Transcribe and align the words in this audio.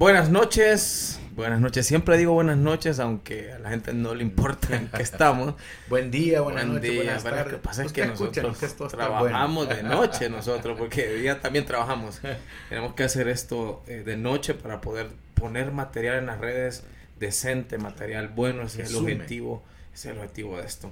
Buenas 0.00 0.30
noches, 0.30 1.20
buenas 1.36 1.60
noches. 1.60 1.86
Siempre 1.86 2.16
digo 2.16 2.32
buenas 2.32 2.56
noches, 2.56 2.98
aunque 3.00 3.52
a 3.52 3.58
la 3.58 3.68
gente 3.68 3.92
no 3.92 4.14
le 4.14 4.22
importa 4.22 4.74
en 4.74 4.88
qué 4.88 5.02
estamos. 5.02 5.56
Buen 5.90 6.10
día, 6.10 6.40
buenas 6.40 6.62
Buen 6.62 6.76
noches, 6.76 6.90
día. 6.90 7.02
buenas. 7.02 7.22
Lo 7.22 7.50
que 7.50 7.56
pasa 7.58 7.84
es 7.84 7.92
que 7.92 8.06
nosotros 8.06 8.56
que 8.56 8.66
trabajamos 8.66 9.66
bueno. 9.66 9.82
de 9.82 9.82
noche 9.82 10.30
nosotros, 10.30 10.78
porque 10.78 11.06
de 11.06 11.16
día 11.16 11.42
también 11.42 11.66
trabajamos. 11.66 12.22
Tenemos 12.70 12.94
que 12.94 13.02
hacer 13.02 13.28
esto 13.28 13.82
eh, 13.88 14.02
de 14.02 14.16
noche 14.16 14.54
para 14.54 14.80
poder 14.80 15.10
poner 15.34 15.70
material 15.70 16.16
en 16.16 16.26
las 16.28 16.40
redes 16.40 16.82
decente, 17.18 17.76
material 17.76 18.28
bueno, 18.28 18.62
ese 18.62 18.84
es 18.84 18.92
el 18.92 18.96
objetivo, 18.96 19.62
ese 19.92 20.08
es 20.08 20.14
el 20.14 20.20
objetivo 20.22 20.56
de 20.56 20.64
esto. 20.64 20.90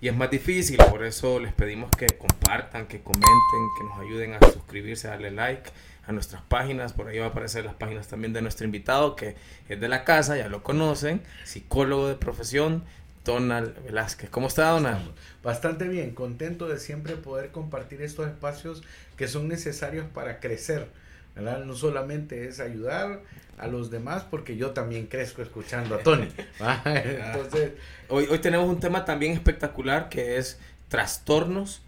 Y 0.00 0.08
es 0.08 0.16
más 0.16 0.30
difícil, 0.30 0.78
por 0.78 1.04
eso 1.04 1.40
les 1.40 1.52
pedimos 1.52 1.90
que 1.90 2.06
compartan, 2.06 2.86
que 2.86 3.02
comenten, 3.02 3.28
que 3.76 3.84
nos 3.84 3.98
ayuden 3.98 4.32
a 4.32 4.50
suscribirse, 4.50 5.08
a 5.08 5.10
darle 5.10 5.30
like 5.30 5.70
a 6.06 6.12
nuestras 6.12 6.42
páginas. 6.42 6.92
Por 6.92 7.08
ahí 7.08 7.18
va 7.18 7.26
a 7.26 7.28
aparecer 7.30 7.64
las 7.64 7.74
páginas 7.74 8.08
también 8.08 8.32
de 8.32 8.42
nuestro 8.42 8.64
invitado, 8.64 9.16
que 9.16 9.36
es 9.68 9.80
de 9.80 9.88
la 9.88 10.04
casa, 10.04 10.36
ya 10.36 10.48
lo 10.48 10.62
conocen, 10.62 11.20
psicólogo 11.44 12.08
de 12.08 12.14
profesión, 12.14 12.84
Donald 13.24 13.82
Velázquez. 13.84 14.30
¿Cómo 14.30 14.46
está, 14.46 14.70
Donald? 14.70 15.10
Bastante 15.42 15.88
bien, 15.88 16.12
contento 16.12 16.68
de 16.68 16.78
siempre 16.78 17.16
poder 17.16 17.50
compartir 17.50 18.02
estos 18.02 18.28
espacios 18.28 18.82
que 19.16 19.28
son 19.28 19.48
necesarios 19.48 20.06
para 20.12 20.40
crecer. 20.40 20.88
¿verdad? 21.34 21.64
No 21.64 21.74
solamente 21.74 22.48
es 22.48 22.60
ayudar 22.60 23.20
a 23.58 23.66
los 23.66 23.90
demás, 23.90 24.24
porque 24.30 24.56
yo 24.56 24.70
también 24.70 25.06
crezco 25.06 25.42
escuchando 25.42 25.96
a 25.96 25.98
Tony. 25.98 26.28
¿va? 26.62 26.80
Entonces, 26.84 27.72
Hoy, 28.08 28.26
hoy 28.30 28.38
tenemos 28.38 28.68
un 28.68 28.80
tema 28.80 29.04
también 29.04 29.32
espectacular 29.32 30.08
que 30.08 30.38
es 30.38 30.58
trastornos. 30.88 31.82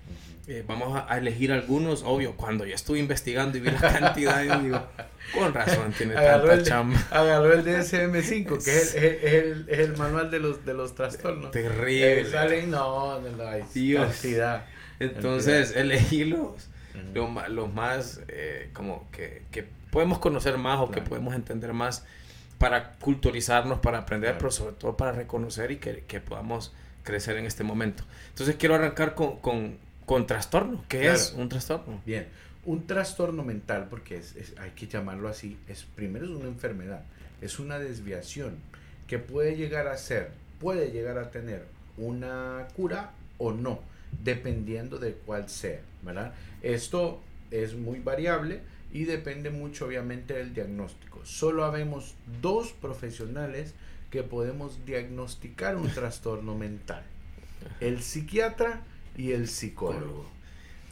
Eh, 0.50 0.64
vamos 0.66 0.98
a, 1.06 1.18
elegir 1.18 1.52
algunos, 1.52 2.02
obvio, 2.04 2.34
cuando 2.34 2.64
yo 2.64 2.74
estuve 2.74 2.98
investigando 2.98 3.58
y 3.58 3.60
vi 3.60 3.70
la 3.70 3.80
cantidad, 3.80 4.42
yo 4.42 4.58
digo, 4.60 4.82
con 5.34 5.52
razón 5.52 5.92
tiene 5.92 6.16
agarró 6.16 6.46
tanta 6.46 6.54
el, 6.54 6.62
chamba. 6.64 7.06
agarró 7.10 7.52
el 7.52 7.64
DSM-5, 7.66 8.64
que 8.64 8.78
es 8.78 8.94
el, 8.94 9.04
es, 9.04 9.24
es 9.24 9.32
el, 9.34 9.66
es 9.68 9.78
el 9.80 9.96
manual 9.98 10.30
de 10.30 10.38
los, 10.38 10.64
de 10.64 10.72
los 10.72 10.94
trastornos. 10.94 11.50
Terrible. 11.50 12.22
Eh, 12.22 12.24
salen, 12.24 12.70
no, 12.70 13.20
no, 13.20 13.28
no, 13.28 13.46
hay 13.46 13.62
Dios. 13.74 14.10
cantidad. 14.10 14.64
Entonces, 15.00 15.76
elegí 15.76 16.24
los, 16.24 16.68
más, 17.74 18.22
eh, 18.28 18.70
como 18.72 19.06
que, 19.10 19.42
que 19.50 19.66
podemos 19.90 20.18
conocer 20.18 20.56
más 20.56 20.80
o 20.80 20.90
que 20.90 21.02
podemos 21.02 21.34
entender 21.34 21.74
más 21.74 22.06
para 22.56 22.94
culturizarnos, 22.94 23.80
para 23.80 23.98
aprender, 23.98 24.30
Claro. 24.30 24.38
pero 24.38 24.50
sobre 24.50 24.72
todo 24.72 24.96
para 24.96 25.12
reconocer 25.12 25.72
y 25.72 25.76
que, 25.76 26.04
que 26.08 26.20
podamos 26.20 26.72
crecer 27.02 27.36
en 27.36 27.44
este 27.44 27.64
momento. 27.64 28.02
Entonces, 28.30 28.56
quiero 28.58 28.74
arrancar 28.74 29.14
con, 29.14 29.36
con, 29.40 29.76
con 30.08 30.26
trastorno. 30.26 30.84
¿Qué 30.88 31.00
Claro. 31.02 31.14
es 31.16 31.34
un 31.36 31.48
trastorno? 31.50 32.00
Bien, 32.06 32.26
un 32.64 32.86
trastorno 32.86 33.44
mental, 33.44 33.86
porque 33.90 34.16
es, 34.16 34.34
es- 34.36 34.54
hay 34.58 34.70
que 34.70 34.86
llamarlo 34.88 35.28
así, 35.28 35.58
es 35.68 35.84
primero 35.84 36.24
es 36.24 36.30
una 36.32 36.48
enfermedad, 36.48 37.04
es 37.42 37.58
una 37.58 37.78
desviación 37.78 38.56
que 39.06 39.18
puede 39.18 39.54
llegar 39.56 39.86
a 39.86 39.96
ser, 39.98 40.30
puede 40.60 40.90
llegar 40.92 41.18
a 41.18 41.30
tener 41.30 41.66
una 41.98 42.68
cura 42.74 43.12
o 43.36 43.52
no, 43.52 43.80
dependiendo 44.24 44.98
de 44.98 45.12
cuál 45.12 45.48
sea, 45.50 45.80
¿verdad? 46.02 46.32
Esto 46.62 47.20
es 47.50 47.74
muy 47.76 48.00
variable 48.00 48.62
y 48.92 49.04
depende 49.04 49.50
mucho 49.50 49.84
obviamente 49.86 50.32
del 50.34 50.54
diagnóstico. 50.54 51.20
Solo 51.26 51.64
habemos 51.64 52.14
dos 52.40 52.72
profesionales 52.72 53.74
que 54.10 54.22
podemos 54.22 54.86
diagnosticar 54.86 55.76
un 55.76 55.90
trastorno 55.94 56.54
mental, 56.54 57.02
el 57.80 58.00
psiquiatra 58.02 58.80
y 59.18 59.32
el 59.32 59.48
psicólogo. 59.48 60.24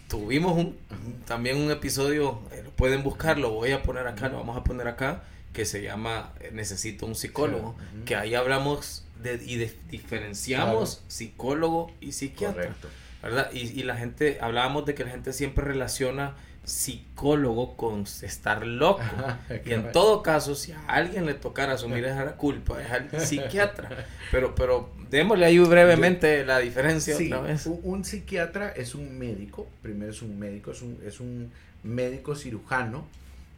Tuvimos 0.08 0.52
un, 0.56 0.76
también 1.24 1.56
un 1.56 1.70
episodio, 1.70 2.40
eh, 2.52 2.62
pueden 2.76 3.02
buscar, 3.02 3.38
lo 3.38 3.50
voy 3.50 3.72
a 3.72 3.82
poner 3.82 4.06
acá, 4.06 4.28
lo 4.28 4.36
vamos 4.36 4.56
a 4.56 4.62
poner 4.62 4.86
acá, 4.86 5.24
que 5.52 5.64
se 5.64 5.82
llama 5.82 6.32
eh, 6.40 6.50
Necesito 6.52 7.06
un 7.06 7.14
psicólogo, 7.14 7.74
que 8.04 8.14
ahí 8.14 8.34
hablamos 8.34 9.04
de, 9.22 9.40
y 9.44 9.56
de- 9.56 9.74
diferenciamos 9.90 11.02
psicólogo 11.08 11.90
y 12.00 12.12
psiquiatra, 12.12 12.62
Correcto. 12.64 12.88
¿verdad? 13.22 13.50
Y, 13.52 13.60
y 13.80 13.82
la 13.82 13.96
gente, 13.96 14.38
hablábamos 14.40 14.84
de 14.86 14.94
que 14.94 15.04
la 15.04 15.10
gente 15.10 15.32
siempre 15.32 15.64
relaciona 15.64 16.36
psicólogo 16.66 17.76
con 17.76 18.02
estar 18.02 18.66
loco. 18.66 19.00
Ajá, 19.00 19.40
Y 19.64 19.72
en 19.72 19.92
todo 19.92 20.22
caso, 20.22 20.54
si 20.54 20.72
a 20.72 20.84
alguien 20.88 21.24
le 21.24 21.34
tocara 21.34 21.74
asumir 21.74 22.04
esa 22.04 22.36
culpa, 22.36 22.82
es 22.82 22.90
al 22.90 23.20
psiquiatra. 23.20 24.06
Pero, 24.30 24.54
pero 24.54 24.90
démosle 25.08 25.46
ahí 25.46 25.58
brevemente 25.60 26.44
la 26.44 26.58
diferencia 26.58 27.16
Sí, 27.16 27.26
otra 27.26 27.40
vez. 27.40 27.66
un, 27.66 27.80
un 27.82 28.04
psiquiatra 28.04 28.70
es 28.70 28.94
un 28.94 29.16
médico, 29.18 29.66
primero 29.80 30.10
es 30.10 30.20
un 30.22 30.38
médico, 30.38 30.72
es 30.72 30.82
un, 30.82 30.98
es 31.06 31.20
un 31.20 31.50
médico 31.84 32.34
cirujano, 32.34 33.06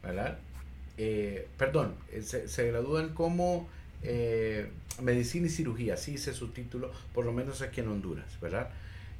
¿verdad? 0.03 0.37
Eh, 0.97 1.47
perdón, 1.57 1.95
eh, 2.11 2.21
se, 2.21 2.47
se 2.47 2.67
gradúan 2.67 3.09
como 3.15 3.67
eh, 4.03 4.69
medicina 5.01 5.47
y 5.47 5.49
cirugía, 5.49 5.95
así 5.95 6.11
dice 6.11 6.33
su 6.33 6.49
título, 6.49 6.91
por 7.13 7.25
lo 7.25 7.31
menos 7.33 7.61
aquí 7.61 7.81
en 7.81 7.87
Honduras, 7.87 8.39
¿verdad? 8.41 8.69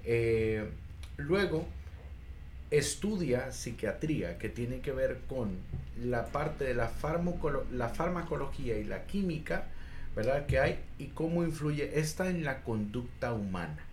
Eh, 0.06 0.70
luego 1.18 1.66
estudia 2.72 3.52
psiquiatría, 3.52 4.38
que 4.38 4.50
tiene 4.50 4.80
que 4.80 4.92
ver 4.92 5.20
con 5.28 5.58
la 6.04 6.28
parte 6.28 6.64
de 6.64 6.74
la, 6.76 6.92
la 7.72 7.90
farmacología 7.90 8.78
y 8.78 8.84
la 8.84 9.06
química, 9.06 9.66
¿verdad? 10.16 10.46
Que 10.46 10.60
hay 10.60 10.80
y 10.98 11.08
cómo 11.08 11.44
influye 11.44 12.00
esta 12.00 12.30
en 12.30 12.44
la 12.44 12.62
conducta 12.64 13.34
humana. 13.34 13.84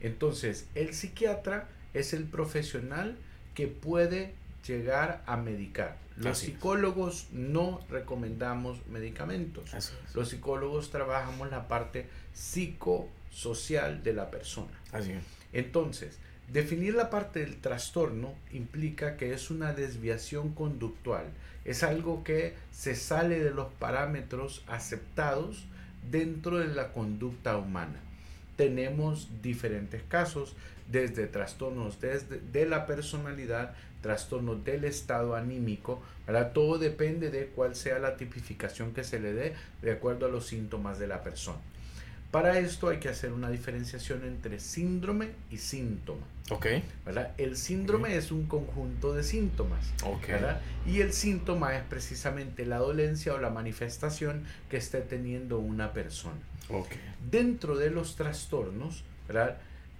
Entonces, 0.00 0.66
el 0.74 0.94
psiquiatra 0.94 1.68
es 1.94 2.12
el 2.12 2.24
profesional 2.24 3.16
que 3.54 3.68
puede 3.68 4.34
llegar 4.66 5.22
a 5.26 5.36
medicar. 5.36 5.96
Los 6.16 6.38
Así 6.38 6.46
es. 6.46 6.52
psicólogos 6.52 7.28
no 7.32 7.80
recomendamos 7.88 8.84
medicamentos. 8.88 9.70
Los 10.14 10.28
psicólogos 10.28 10.90
trabajamos 10.90 11.50
la 11.50 11.68
parte 11.68 12.06
psicosocial 12.34 14.02
de 14.02 14.12
la 14.12 14.30
persona. 14.30 14.72
Así 14.92 15.12
es. 15.12 15.22
Entonces, 15.52 16.18
definir 16.52 16.94
la 16.94 17.10
parte 17.10 17.40
del 17.40 17.56
trastorno 17.56 18.34
implica 18.52 19.16
que 19.16 19.32
es 19.32 19.50
una 19.50 19.72
desviación 19.72 20.52
conductual. 20.54 21.24
Es 21.64 21.82
algo 21.82 22.24
que 22.24 22.54
se 22.72 22.94
sale 22.94 23.38
de 23.38 23.52
los 23.52 23.72
parámetros 23.74 24.62
aceptados 24.66 25.64
dentro 26.10 26.58
de 26.58 26.68
la 26.68 26.92
conducta 26.92 27.56
humana. 27.56 28.00
Tenemos 28.56 29.28
diferentes 29.42 30.02
casos, 30.08 30.54
desde 30.90 31.26
trastornos 31.26 31.98
de 32.00 32.66
la 32.66 32.86
personalidad, 32.86 33.74
trastornos 34.02 34.64
del 34.64 34.84
estado 34.84 35.36
anímico, 35.36 36.02
¿verdad? 36.26 36.52
Todo 36.52 36.76
depende 36.76 37.30
de 37.30 37.46
cuál 37.46 37.76
sea 37.76 37.98
la 37.98 38.16
tipificación 38.16 38.92
que 38.92 39.04
se 39.04 39.20
le 39.20 39.32
dé 39.32 39.54
de 39.80 39.92
acuerdo 39.92 40.26
a 40.26 40.28
los 40.28 40.46
síntomas 40.46 40.98
de 40.98 41.06
la 41.06 41.22
persona. 41.22 41.60
Para 42.32 42.58
esto 42.58 42.88
hay 42.88 42.98
que 42.98 43.10
hacer 43.10 43.30
una 43.30 43.50
diferenciación 43.50 44.24
entre 44.24 44.58
síndrome 44.58 45.32
y 45.50 45.58
síntoma. 45.58 46.22
Ok. 46.50 46.66
¿verdad? 47.04 47.32
El 47.36 47.58
síndrome 47.58 48.16
es 48.16 48.32
un 48.32 48.46
conjunto 48.46 49.12
de 49.12 49.22
síntomas. 49.22 49.92
Ok. 50.02 50.28
¿verdad? 50.28 50.62
Y 50.86 51.02
el 51.02 51.12
síntoma 51.12 51.76
es 51.76 51.82
precisamente 51.82 52.64
la 52.64 52.78
dolencia 52.78 53.34
o 53.34 53.38
la 53.38 53.50
manifestación 53.50 54.44
que 54.70 54.78
esté 54.78 55.02
teniendo 55.02 55.58
una 55.58 55.92
persona. 55.92 56.40
Ok. 56.70 56.88
Dentro 57.30 57.76
de 57.76 57.90
los 57.90 58.16
trastornos 58.16 59.04
¿verdad? 59.28 59.58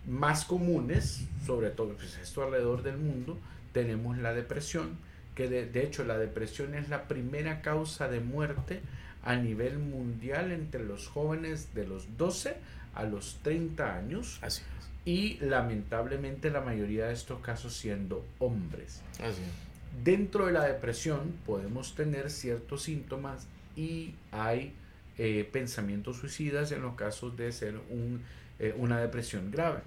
más 0.09 0.47
comunes, 0.47 1.25
sobre 1.45 1.69
todo 1.69 1.95
pues, 1.97 2.17
esto 2.17 2.43
alrededor 2.43 2.83
del 2.83 2.97
mundo, 2.97 3.39
tenemos 3.75 4.17
la 4.17 4.33
depresión, 4.33 4.97
que 5.35 5.49
de, 5.49 5.67
de 5.67 5.85
hecho 5.85 6.03
la 6.05 6.17
depresión 6.17 6.75
es 6.75 6.89
la 6.89 7.09
primera 7.09 7.61
causa 7.61 8.09
de 8.09 8.21
muerte 8.21 8.81
a 9.25 9.37
nivel 9.37 9.79
mundial 9.79 10.53
entre 10.53 10.85
los 10.85 11.09
jóvenes 11.09 11.75
de 11.75 11.87
los 11.87 12.17
12 12.17 12.57
a 12.95 13.05
los 13.05 13.39
30 13.43 13.97
años 13.97 14.39
Así 14.43 14.63
y 15.05 15.39
lamentablemente 15.41 16.51
la 16.51 16.61
mayoría 16.61 17.07
de 17.07 17.15
estos 17.15 17.41
casos 17.41 17.75
siendo 17.75 18.25
hombres. 18.39 19.01
es. 19.15 19.21
Así 19.21 19.43
es. 19.43 20.05
Dentro 20.05 20.47
de 20.47 20.53
la 20.53 20.65
depresión 20.65 21.35
podemos 21.45 21.95
tener 21.95 22.31
ciertos 22.31 22.83
síntomas 22.83 23.47
y 23.77 24.15
hay 24.31 24.73
eh, 25.19 25.49
pensamientos 25.53 26.19
suicidas 26.19 26.73
en 26.73 26.83
los 26.83 26.95
casos 26.95 27.37
de 27.37 27.53
ser 27.53 27.75
un, 27.91 28.23
eh, 28.59 28.75
una 28.77 29.01
depresión 29.01 29.51
grave. 29.51 29.81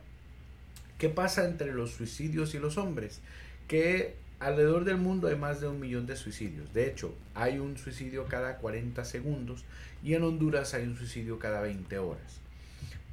¿Qué 1.00 1.10
pasa 1.10 1.46
entre 1.46 1.74
los 1.74 1.92
suicidios 1.92 2.54
y 2.54 2.60
los 2.60 2.78
hombres? 2.78 3.20
Que 3.68 4.16
alrededor 4.40 4.86
del 4.86 4.98
mundo 4.98 5.28
hay 5.28 5.36
más 5.36 5.62
de 5.62 5.68
un 5.68 5.80
millón 5.80 6.06
de 6.06 6.16
suicidios. 6.16 6.74
De 6.74 6.88
hecho, 6.88 7.16
hay 7.34 7.60
un 7.60 7.78
suicidio 7.78 8.26
cada 8.26 8.58
40 8.58 9.04
segundos 9.06 9.64
y 10.04 10.14
en 10.14 10.24
Honduras 10.24 10.74
hay 10.74 10.84
un 10.84 10.98
suicidio 10.98 11.40
cada 11.40 11.62
20 11.62 11.98
horas. 12.00 12.46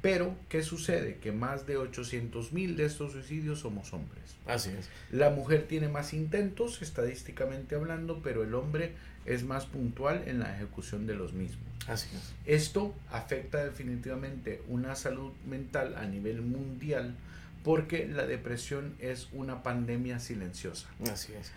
Pero, 0.01 0.35
¿qué 0.49 0.63
sucede? 0.63 1.15
Que 1.15 1.31
más 1.31 1.65
de 1.65 1.77
800 1.77 2.51
mil 2.51 2.75
de 2.75 2.85
estos 2.85 3.13
suicidios 3.13 3.59
somos 3.59 3.93
hombres. 3.93 4.35
Así 4.45 4.69
es. 4.69 4.89
La 5.11 5.29
mujer 5.29 5.65
tiene 5.65 5.87
más 5.87 6.13
intentos, 6.13 6.81
estadísticamente 6.81 7.75
hablando, 7.75 8.19
pero 8.21 8.43
el 8.43 8.53
hombre 8.53 8.91
es 9.25 9.45
más 9.45 9.65
puntual 9.65 10.23
en 10.27 10.39
la 10.39 10.53
ejecución 10.53 11.07
de 11.07 11.15
los 11.15 11.31
mismos. 11.31 11.63
Así 11.87 12.09
es. 12.15 12.33
Esto 12.45 12.93
afecta 13.11 13.63
definitivamente 13.63 14.61
una 14.67 14.95
salud 14.95 15.31
mental 15.47 15.95
a 15.95 16.05
nivel 16.05 16.41
mundial 16.41 17.15
porque 17.63 18.07
la 18.07 18.25
depresión 18.25 18.95
es 18.99 19.29
una 19.31 19.63
pandemia 19.63 20.19
silenciosa. 20.19 20.89
Así 21.11 21.33
es. 21.33 21.51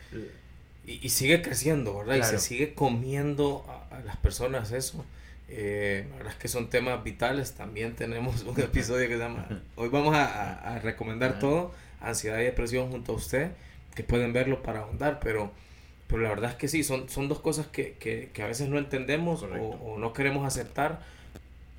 y, 0.87 1.08
sigue 1.08 1.43
creciendo, 1.43 1.99
¿verdad? 1.99 2.17
Y 2.17 2.23
se 2.23 2.38
sigue 2.38 2.75
comiendo 2.75 3.67
a, 3.91 4.00
las 4.00 4.17
personas 4.17 4.70
eso. 4.70 5.05
Eh, 5.49 6.06
la 6.11 6.17
verdad 6.17 6.32
es 6.32 6.38
que 6.38 6.49
son 6.49 6.70
temas 6.70 7.03
vitales. 7.03 7.55
También 7.55 7.94
tenemos 7.94 8.43
un 8.44 8.58
episodio 8.61 9.08
que 9.08 9.14
se 9.14 9.19
llama. 9.19 9.49
Hoy 9.75 9.88
vamos 9.88 10.14
a, 10.17 10.79
recomendar 10.79 11.41
todo: 11.41 11.75
ansiedad 12.00 12.38
y 12.41 12.44
depresión 12.44 12.91
junto 12.91 13.12
a 13.12 13.17
usted, 13.17 13.50
que 13.94 14.05
pueden 14.05 14.32
verlo 14.32 14.62
para 14.62 14.81
ahondar, 14.81 15.20
pero. 15.20 15.52
Pero 16.09 16.23
la 16.23 16.29
verdad 16.29 16.52
es 16.52 16.56
que 16.56 16.69
sí, 16.69 16.85
son, 16.85 17.09
son 17.09 17.29
dos 17.29 17.41
cosas 17.41 17.67
que, 17.67 17.94
que, 17.94 18.31
que 18.32 18.43
a 18.44 18.47
veces 18.47 18.69
no 18.69 18.79
entendemos 18.79 19.43
o, 19.43 19.49
o, 19.49 19.99
no 19.99 20.12
queremos 20.12 20.47
aceptar. 20.47 21.02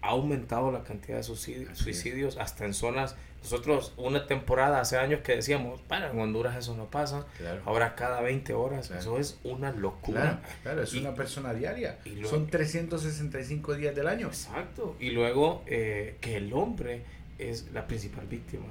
Ha 0.02 0.10
aumentado 0.10 0.70
la 0.70 0.84
cantidad 0.84 1.16
de 1.16 1.24
suicidios, 1.24 1.78
suicidios 1.78 2.36
hasta 2.36 2.66
en 2.66 2.74
zonas 2.74 3.16
nosotros 3.42 3.94
una 3.98 4.28
temporada 4.28 4.82
hace 4.82 4.98
años 4.98 5.22
que 5.22 5.36
decíamos, 5.36 5.80
bueno, 5.88 6.08
en 6.08 6.20
Honduras 6.20 6.56
eso 6.58 6.76
no 6.76 6.90
pasa, 6.90 7.26
ahora 7.66 7.96
cada 7.96 8.22
20 8.22 8.54
horas, 8.54 8.92
eso 8.92 9.18
es 9.18 9.40
una 9.44 9.72
locura. 9.72 10.42
Claro, 10.64 10.84
es 10.84 10.94
una 10.94 11.14
persona 11.14 11.54
diaria, 11.54 12.00
son 12.26 12.48
365 12.48 13.76
días 13.76 13.96
del 13.96 14.08
año. 14.08 14.28
Exacto, 14.28 14.96
y 15.00 15.12
luego 15.12 15.64
eh, 15.66 16.18
que 16.22 16.38
el 16.38 16.52
hombre 16.54 17.04
es 17.38 17.72
la 17.72 17.88
principal 17.88 18.26
víctima. 18.28 18.66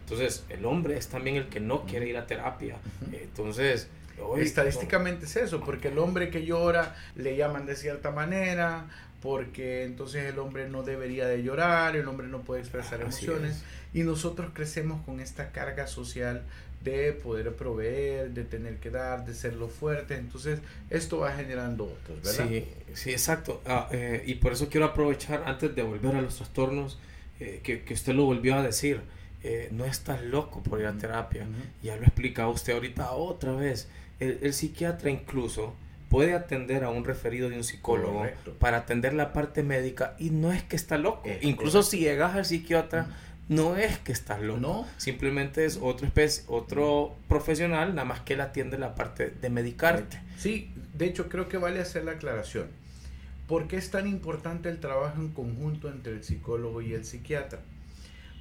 Entonces, 0.00 0.44
el 0.50 0.66
hombre 0.66 0.98
es 0.98 1.08
también 1.08 1.36
el 1.36 1.48
que 1.48 1.60
no 1.60 1.84
quiere 1.86 2.06
ir 2.08 2.16
a 2.16 2.26
terapia. 2.26 2.76
Entonces, 3.12 3.88
Estadísticamente 4.36 5.26
es 5.26 5.36
eso, 5.36 5.60
porque 5.60 5.88
el 5.88 5.98
hombre 5.98 6.30
que 6.30 6.44
llora 6.44 6.94
le 7.16 7.36
llaman 7.36 7.66
de 7.66 7.74
cierta 7.74 8.10
manera, 8.10 8.86
porque 9.24 9.84
entonces 9.84 10.30
el 10.30 10.38
hombre 10.38 10.68
no 10.68 10.82
debería 10.82 11.26
de 11.26 11.42
llorar, 11.42 11.96
el 11.96 12.06
hombre 12.08 12.26
no 12.26 12.42
puede 12.42 12.60
expresar 12.60 13.00
emociones. 13.00 13.64
y 13.94 14.02
nosotros 14.02 14.50
crecemos 14.52 15.02
con 15.06 15.18
esta 15.18 15.50
carga 15.50 15.86
social 15.86 16.42
de 16.82 17.14
poder 17.14 17.54
proveer, 17.54 18.32
de 18.32 18.44
tener 18.44 18.76
que 18.76 18.90
dar, 18.90 19.24
de 19.24 19.32
ser 19.32 19.54
lo 19.54 19.68
fuerte, 19.68 20.16
entonces 20.16 20.60
esto 20.90 21.20
va 21.20 21.32
generando 21.32 21.84
otros, 21.84 22.22
¿verdad? 22.22 22.50
Sí, 22.50 22.68
sí, 22.92 23.12
exacto. 23.12 23.62
Ah, 23.64 23.88
eh, 23.92 24.22
y 24.26 24.34
por 24.34 24.52
eso 24.52 24.68
quiero 24.68 24.84
aprovechar 24.84 25.44
antes 25.46 25.74
de 25.74 25.82
volver 25.82 26.16
a 26.16 26.20
los 26.20 26.36
trastornos, 26.36 26.98
eh, 27.40 27.60
que, 27.62 27.82
que, 27.82 27.94
usted 27.94 28.12
lo 28.12 28.26
volvió 28.26 28.56
a 28.56 28.62
decir, 28.62 29.00
eh, 29.42 29.70
no 29.72 29.86
estás 29.86 30.22
loco 30.22 30.62
por 30.62 30.80
ir 30.80 30.86
a 30.86 30.92
terapia, 30.98 31.46
ya 31.82 31.96
lo 31.96 32.02
explica 32.02 32.46
usted 32.46 32.74
ahorita 32.74 33.12
otra 33.12 33.52
vez, 33.52 33.88
el, 34.20 34.40
el 34.42 34.52
psiquiatra 34.52 35.08
incluso 35.08 35.74
puede 36.14 36.34
atender 36.34 36.84
a 36.84 36.90
un 36.90 37.04
referido 37.04 37.50
de 37.50 37.56
un 37.56 37.64
psicólogo 37.64 38.24
para 38.60 38.76
atender 38.76 39.14
la 39.14 39.32
parte 39.32 39.64
médica 39.64 40.14
y 40.16 40.30
no 40.30 40.52
es 40.52 40.62
que 40.62 40.76
está 40.76 40.96
loco. 40.96 41.28
Incluso 41.40 41.82
si 41.82 41.98
llegas 41.98 42.36
al 42.36 42.44
psiquiatra, 42.44 43.08
no 43.48 43.76
es 43.76 43.98
que 43.98 44.12
estás 44.12 44.40
loco. 44.40 44.60
No. 44.60 44.86
Simplemente 44.96 45.64
es 45.64 45.76
otro, 45.82 46.06
especie, 46.06 46.44
otro 46.46 47.16
profesional, 47.26 47.96
nada 47.96 48.04
más 48.04 48.20
que 48.20 48.34
él 48.34 48.42
atiende 48.42 48.78
la 48.78 48.94
parte 48.94 49.30
de 49.30 49.50
medicarte. 49.50 50.20
Sí, 50.38 50.72
de 50.96 51.06
hecho 51.06 51.28
creo 51.28 51.48
que 51.48 51.56
vale 51.56 51.80
hacer 51.80 52.04
la 52.04 52.12
aclaración. 52.12 52.68
¿Por 53.48 53.66
qué 53.66 53.76
es 53.76 53.90
tan 53.90 54.06
importante 54.06 54.68
el 54.68 54.78
trabajo 54.78 55.20
en 55.20 55.30
conjunto 55.30 55.88
entre 55.88 56.12
el 56.12 56.22
psicólogo 56.22 56.80
y 56.80 56.94
el 56.94 57.04
psiquiatra? 57.04 57.58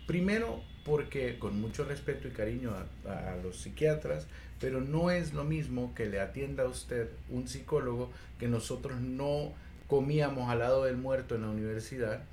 Primero, 0.07 0.61
porque 0.85 1.39
con 1.39 1.59
mucho 1.59 1.85
respeto 1.85 2.27
y 2.27 2.31
cariño 2.31 2.71
a, 3.07 3.35
los 3.41 3.57
psiquiatras, 3.57 4.27
pero 4.59 4.81
no 4.81 5.11
es 5.11 5.33
lo 5.33 5.44
mismo 5.44 5.94
que 5.95 6.07
le 6.07 6.19
atienda 6.19 6.63
a 6.63 6.67
usted 6.67 7.09
un 7.29 7.47
psicólogo 7.47 8.11
que 8.39 8.47
nosotros 8.47 9.00
no 9.00 9.53
comíamos 9.88 10.50
al 10.50 10.59
lado 10.59 10.83
del 10.85 10.97
muerto 10.97 11.35
en 11.35 11.44
la 11.44 11.50
universidad, 11.50 12.23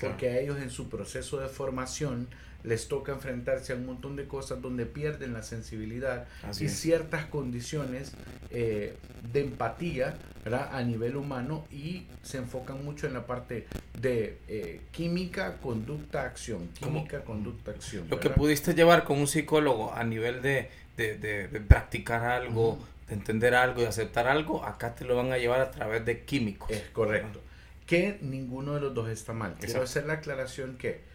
porque 0.00 0.28
a 0.28 0.38
ellos 0.38 0.58
en 0.58 0.70
su 0.70 0.88
proceso 0.88 1.38
de 1.38 1.48
formación 1.48 2.28
les 2.64 2.88
toca 2.88 3.12
enfrentarse 3.12 3.72
a 3.72 3.76
un 3.76 3.86
montón 3.86 4.16
de 4.16 4.26
cosas 4.26 4.60
donde 4.60 4.84
pierden 4.84 5.32
la 5.32 5.42
sensibilidad 5.42 6.26
y 6.60 6.68
ciertas 6.68 7.26
condiciones 7.26 8.12
eh, 8.50 8.96
de 9.32 9.40
empatía 9.40 10.18
a 10.44 10.82
nivel 10.82 11.16
humano 11.16 11.66
y 11.70 12.06
se 12.22 12.38
enfocan 12.38 12.84
mucho 12.84 13.06
en 13.06 13.14
la 13.14 13.26
parte 13.26 13.66
de 14.00 14.38
eh, 14.48 14.80
química, 14.90 15.58
conducta, 15.58 16.22
acción. 16.22 16.68
Química, 16.68 17.22
conducta, 17.22 17.72
acción. 17.72 18.06
Lo 18.08 18.18
que 18.18 18.30
pudiste 18.30 18.74
llevar 18.74 19.04
con 19.04 19.18
un 19.18 19.26
psicólogo 19.26 19.92
a 19.92 20.04
nivel 20.04 20.42
de, 20.42 20.70
de, 20.96 21.62
practicar 21.68 22.24
algo, 22.24 22.78
de 23.08 23.14
entender 23.14 23.54
algo 23.54 23.82
y 23.82 23.84
aceptar 23.84 24.26
algo, 24.26 24.64
acá 24.64 24.94
te 24.94 25.04
lo 25.04 25.16
van 25.16 25.32
a 25.32 25.38
llevar 25.38 25.60
a 25.60 25.70
través 25.70 26.04
de 26.04 26.24
químicos. 26.24 26.70
Es 26.70 26.82
correcto. 26.92 27.40
Que 27.86 28.18
ninguno 28.20 28.74
de 28.74 28.80
los 28.80 28.94
dos 28.94 29.08
está 29.08 29.32
mal. 29.32 29.54
Quiero 29.60 29.82
hacer 29.82 30.06
la 30.06 30.14
aclaración 30.14 30.76
que 30.76 31.07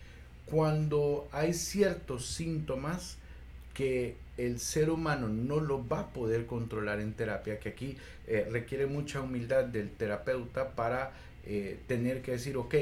cuando 0.46 1.28
hay 1.32 1.54
ciertos 1.54 2.26
síntomas 2.28 3.18
que 3.74 4.16
el 4.38 4.60
ser 4.60 4.90
humano 4.90 5.28
no 5.28 5.60
lo 5.60 5.88
va 5.88 6.02
a 6.02 6.08
poder 6.10 6.46
controlar 6.46 7.00
en 7.00 7.14
terapia, 7.14 7.60
que 7.60 7.70
aquí 7.70 7.98
eh, 8.28 8.48
requiere 8.52 8.86
mucha 8.86 9.22
humildad 9.22 9.66
del 9.66 9.90
terapeuta 9.90 10.72
para 10.72 11.12
eh, 11.46 11.80
tener 11.88 12.22
que 12.22 12.32
decir, 12.32 12.58
ok, 12.58 12.76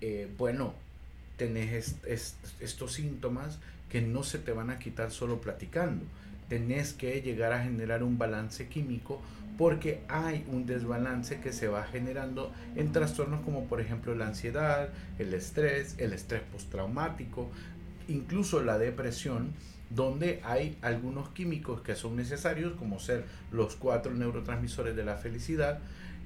eh, 0.00 0.28
bueno, 0.36 0.74
tenés 1.36 1.96
estos 2.60 2.92
síntomas 2.92 3.58
que 3.90 4.00
no 4.00 4.22
se 4.22 4.38
te 4.38 4.52
van 4.52 4.70
a 4.70 4.78
quitar 4.78 5.10
solo 5.10 5.40
platicando. 5.40 6.04
Tenés 6.48 6.92
que 6.92 7.20
llegar 7.20 7.52
a 7.52 7.62
generar 7.62 8.02
un 8.02 8.18
balance 8.18 8.68
químico 8.68 9.20
porque 9.56 10.02
hay 10.08 10.44
un 10.48 10.66
desbalance 10.66 11.40
que 11.40 11.52
se 11.52 11.68
va 11.68 11.84
generando 11.84 12.52
en 12.74 12.92
trastornos 12.92 13.40
como 13.40 13.66
por 13.66 13.80
ejemplo 13.80 14.14
la 14.14 14.26
ansiedad, 14.26 14.90
el 15.18 15.32
estrés, 15.32 15.94
el 15.98 16.12
estrés 16.12 16.42
postraumático, 16.52 17.50
incluso 18.08 18.62
la 18.62 18.78
depresión, 18.78 19.52
donde 19.90 20.40
hay 20.44 20.76
algunos 20.82 21.28
químicos 21.30 21.80
que 21.80 21.94
son 21.94 22.16
necesarios, 22.16 22.74
como 22.74 22.98
ser 22.98 23.24
los 23.52 23.76
cuatro 23.76 24.12
neurotransmisores 24.12 24.96
de 24.96 25.04
la 25.04 25.16
felicidad, 25.16 25.78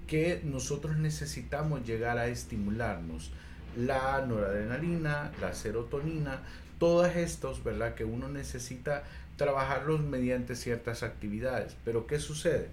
que 0.06 0.40
nosotros 0.44 0.96
necesitamos 0.96 1.86
llegar 1.86 2.18
a 2.18 2.26
estimularnos. 2.26 3.30
La 3.76 4.24
noradrenalina, 4.26 5.30
la 5.40 5.54
serotonina, 5.54 6.40
todos 6.78 7.14
estos, 7.14 7.62
¿verdad? 7.62 7.94
Que 7.94 8.04
uno 8.04 8.28
necesita 8.28 9.04
trabajarlos 9.36 10.00
mediante 10.00 10.56
ciertas 10.56 11.02
actividades. 11.02 11.76
Pero 11.84 12.06
¿qué 12.06 12.18
sucede? 12.18 12.70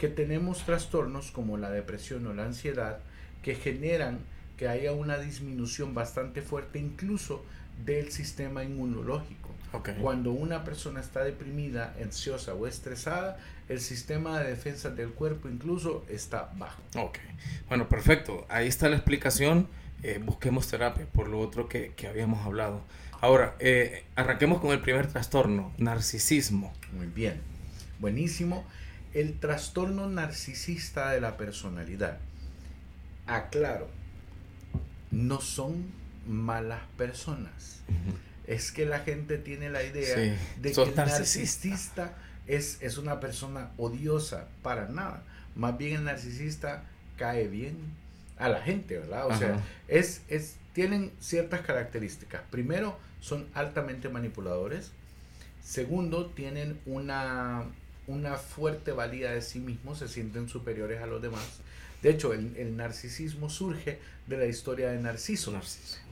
Que 0.00 0.08
tenemos 0.08 0.64
trastornos 0.64 1.30
como 1.30 1.58
la 1.58 1.70
depresión 1.70 2.26
o 2.26 2.32
la 2.32 2.46
ansiedad 2.46 3.00
que 3.42 3.54
generan 3.54 4.18
que 4.56 4.66
haya 4.66 4.92
una 4.92 5.18
disminución 5.18 5.94
bastante 5.94 6.40
fuerte 6.40 6.78
incluso 6.78 7.44
del 7.84 8.10
sistema 8.10 8.64
inmunológico. 8.64 9.50
Cuando 10.00 10.32
una 10.32 10.64
persona 10.64 11.00
está 11.00 11.22
deprimida, 11.22 11.94
ansiosa 12.02 12.54
o 12.54 12.66
estresada, 12.66 13.38
el 13.68 13.80
sistema 13.80 14.40
de 14.40 14.50
defensa 14.50 14.90
del 14.90 15.10
cuerpo 15.10 15.48
incluso 15.48 16.04
está 16.08 16.50
bajo. 16.56 16.82
Ok, 16.96 17.18
bueno, 17.68 17.88
perfecto. 17.88 18.46
Ahí 18.48 18.66
está 18.66 18.88
la 18.88 18.96
explicación. 18.96 19.68
Eh, 20.02 20.18
busquemos 20.20 20.66
terapia 20.66 21.06
por 21.12 21.28
lo 21.28 21.38
otro 21.38 21.68
que, 21.68 21.94
habíamos 22.08 22.44
hablado. 22.44 22.82
Ahora, 23.20 23.54
eh, 23.60 24.04
arranquemos 24.16 24.60
con 24.60 24.70
el 24.72 24.80
primer 24.80 25.06
trastorno, 25.06 25.72
narcisismo. 25.76 26.72
Muy 26.92 27.06
bien, 27.06 27.40
buenísimo 28.00 28.64
el 29.14 29.38
trastorno 29.38 30.08
narcisista 30.08 31.10
de 31.10 31.20
la 31.20 31.36
personalidad. 31.36 32.18
Aclaro, 33.26 33.88
no 35.10 35.40
son 35.40 35.86
malas 36.26 36.82
personas. 36.96 37.80
Es 38.46 38.72
que 38.72 38.86
la 38.86 39.00
gente 39.00 39.38
tiene 39.38 39.70
la 39.70 39.82
idea 39.82 40.16
de 40.16 40.72
que 40.72 40.82
el 40.82 40.94
narcisista 40.94 42.14
es, 42.46 42.78
es 42.80 42.98
una 42.98 43.20
persona 43.20 43.70
odiosa, 43.76 44.48
para 44.62 44.88
nada. 44.88 45.22
Más 45.54 45.76
bien 45.78 45.96
el 45.96 46.04
narcisista 46.04 46.84
cae 47.16 47.48
bien 47.48 47.76
a 48.38 48.48
la 48.48 48.60
gente, 48.62 48.98
¿verdad? 48.98 49.26
O 49.26 49.36
sea, 49.36 49.60
es, 49.88 50.22
es, 50.28 50.56
tienen 50.72 51.12
ciertas 51.20 51.60
características. 51.60 52.42
Primero, 52.50 52.98
son 53.20 53.46
altamente 53.54 54.08
manipuladores. 54.08 54.92
Segundo, 55.62 56.26
tienen 56.26 56.80
una 56.86 57.66
una 58.10 58.36
fuerte 58.36 58.92
valía 58.92 59.32
de 59.32 59.42
sí 59.42 59.60
mismos, 59.60 59.98
se 59.98 60.08
sienten 60.08 60.48
superiores 60.48 61.00
a 61.02 61.06
los 61.06 61.22
demás. 61.22 61.60
De 62.02 62.10
hecho, 62.10 62.32
el, 62.32 62.76
narcisismo 62.76 63.50
surge 63.50 63.98
de 64.26 64.38
la 64.38 64.46
historia 64.46 64.90
de 64.90 64.98
Narciso, 64.98 65.52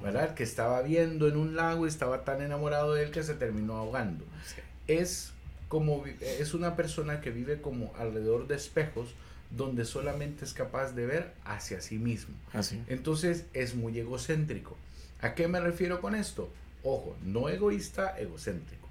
¿verdad? 0.02 0.35
Que 0.35 0.43
estaba 0.43 0.83
viendo 0.83 1.28
en 1.28 1.37
un 1.37 1.57
lago 1.57 1.87
y 1.87 1.88
estaba 1.88 2.25
tan 2.25 2.43
enamorado 2.43 2.95
de 2.95 3.05
él 3.05 3.11
que 3.11 3.23
se 3.23 3.35
terminó 3.35 3.76
ahogando. 3.78 4.25
Es 4.87 5.33
como 5.69 6.05
es 6.21 6.55
una 6.55 6.76
persona 6.76 7.21
que 7.21 7.31
vive 7.31 7.61
como 7.61 7.95
alrededor 7.97 8.49
de 8.49 8.57
espejos 8.57 9.14
donde 9.50 9.85
solamente 9.87 10.45
es 10.45 10.52
capaz 10.52 10.93
de 10.93 11.07
ver 11.07 11.33
hacia 11.45 11.81
sí 11.81 11.99
mismo. 11.99 12.35
Así. 12.52 12.83
Entonces 12.88 13.47
es 13.55 13.75
muy 13.75 13.99
egocéntrico. 13.99 14.76
¿A 15.21 15.35
qué 15.35 15.49
me 15.49 15.61
refiero 15.61 16.00
con 16.00 16.14
esto? 16.14 16.50
Ojo, 16.83 17.17
no 17.25 17.49
egoísta, 17.49 18.19
egocéntrico. 18.19 18.88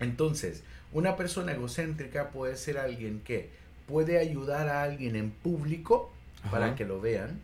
Entonces, 0.00 0.62
una 0.92 1.16
persona 1.16 1.52
egocéntrica 1.52 2.30
puede 2.30 2.56
ser 2.56 2.78
alguien 2.78 3.20
que 3.24 3.50
puede 3.86 4.18
ayudar 4.18 4.68
a 4.68 4.82
alguien 4.82 5.16
en 5.16 5.30
público 5.30 6.10
para 6.50 6.74
que 6.74 6.84
lo 6.84 7.00
vean, 7.00 7.40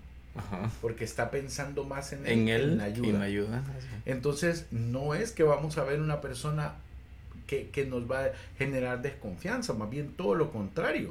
porque 0.81 1.05
está 1.05 1.31
pensando 1.31 1.85
más 1.85 2.13
en, 2.13 2.27
él, 2.49 2.73
en, 2.73 2.81
ayuda. 2.81 3.63
Entonces, 4.07 4.67
no 4.71 5.15
es 5.15 5.33
que 5.33 5.43
vamos 5.43 5.79
a 5.79 5.85
ver 5.85 6.01
una 6.01 6.21
persona 6.21 6.75
que, 7.47 7.87
nos 7.87 8.11
va 8.11 8.25
a 8.25 8.31
generar 8.59 9.03
desconfianza, 9.03 9.73
más 9.73 9.91
bien 9.91 10.13
todo 10.17 10.35
lo 10.35 10.53
contrario. 10.53 11.11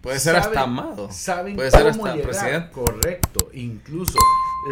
Puede 0.00 0.18
ser 0.18 0.36
hasta 0.36 0.62
amado. 0.62 1.10
Saben 1.10 1.56
Puede 1.56 1.70
cómo 1.70 1.82
ser 1.82 1.90
hasta 1.90 2.14
llegar. 2.14 2.30
presidente. 2.30 2.72
Correcto. 2.72 3.50
Incluso 3.52 4.18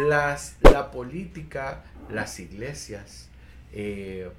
las, 0.07 0.55
la 0.61 0.91
política, 0.91 1.83
las 2.09 2.39
iglesias, 2.39 3.27
eh, 3.73 4.29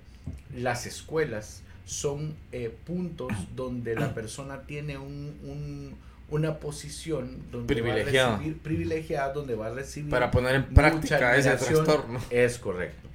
las 0.54 0.87
escuelas 0.87 1.62
son 1.85 2.35
eh, 2.52 2.75
puntos 2.85 3.33
donde 3.54 3.95
la 3.95 4.12
persona 4.14 4.62
tiene 4.62 4.99
un, 4.99 5.97
una 6.28 6.59
posición 6.59 7.42
donde 7.52 7.73
privilegiada. 7.73 8.28
va 8.28 8.35
a 8.35 8.38
recibir, 8.38 8.59
privilegiada, 8.59 9.33
donde 9.33 9.54
va 9.54 9.68
a 9.68 9.71
recibir 9.71 10.11
para 10.11 10.30
poner 10.30 10.56
en 10.56 10.64
práctica 10.66 11.37
ese 11.37 11.50
trastorno. 11.56 12.21
Es 12.30 12.59
correcto. 12.59 13.09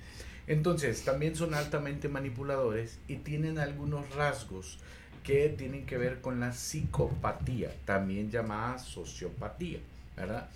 Entonces, 0.48 1.04
también 1.04 1.36
son 1.36 1.54
altamente 1.54 2.08
manipuladores 2.08 2.98
y 3.08 3.18
tienen 3.18 3.60
algunos 3.60 4.10
rasgos 4.16 4.80
que 5.24 5.50
tienen 5.50 5.86
que 5.86 5.98
ver 5.98 6.20
con 6.20 6.40
la 6.40 6.52
psicopatía, 6.52 7.72
también 7.86 8.32
llamada 8.32 8.80
sociopatía, 8.80 9.80
¿verdad? 10.18 10.50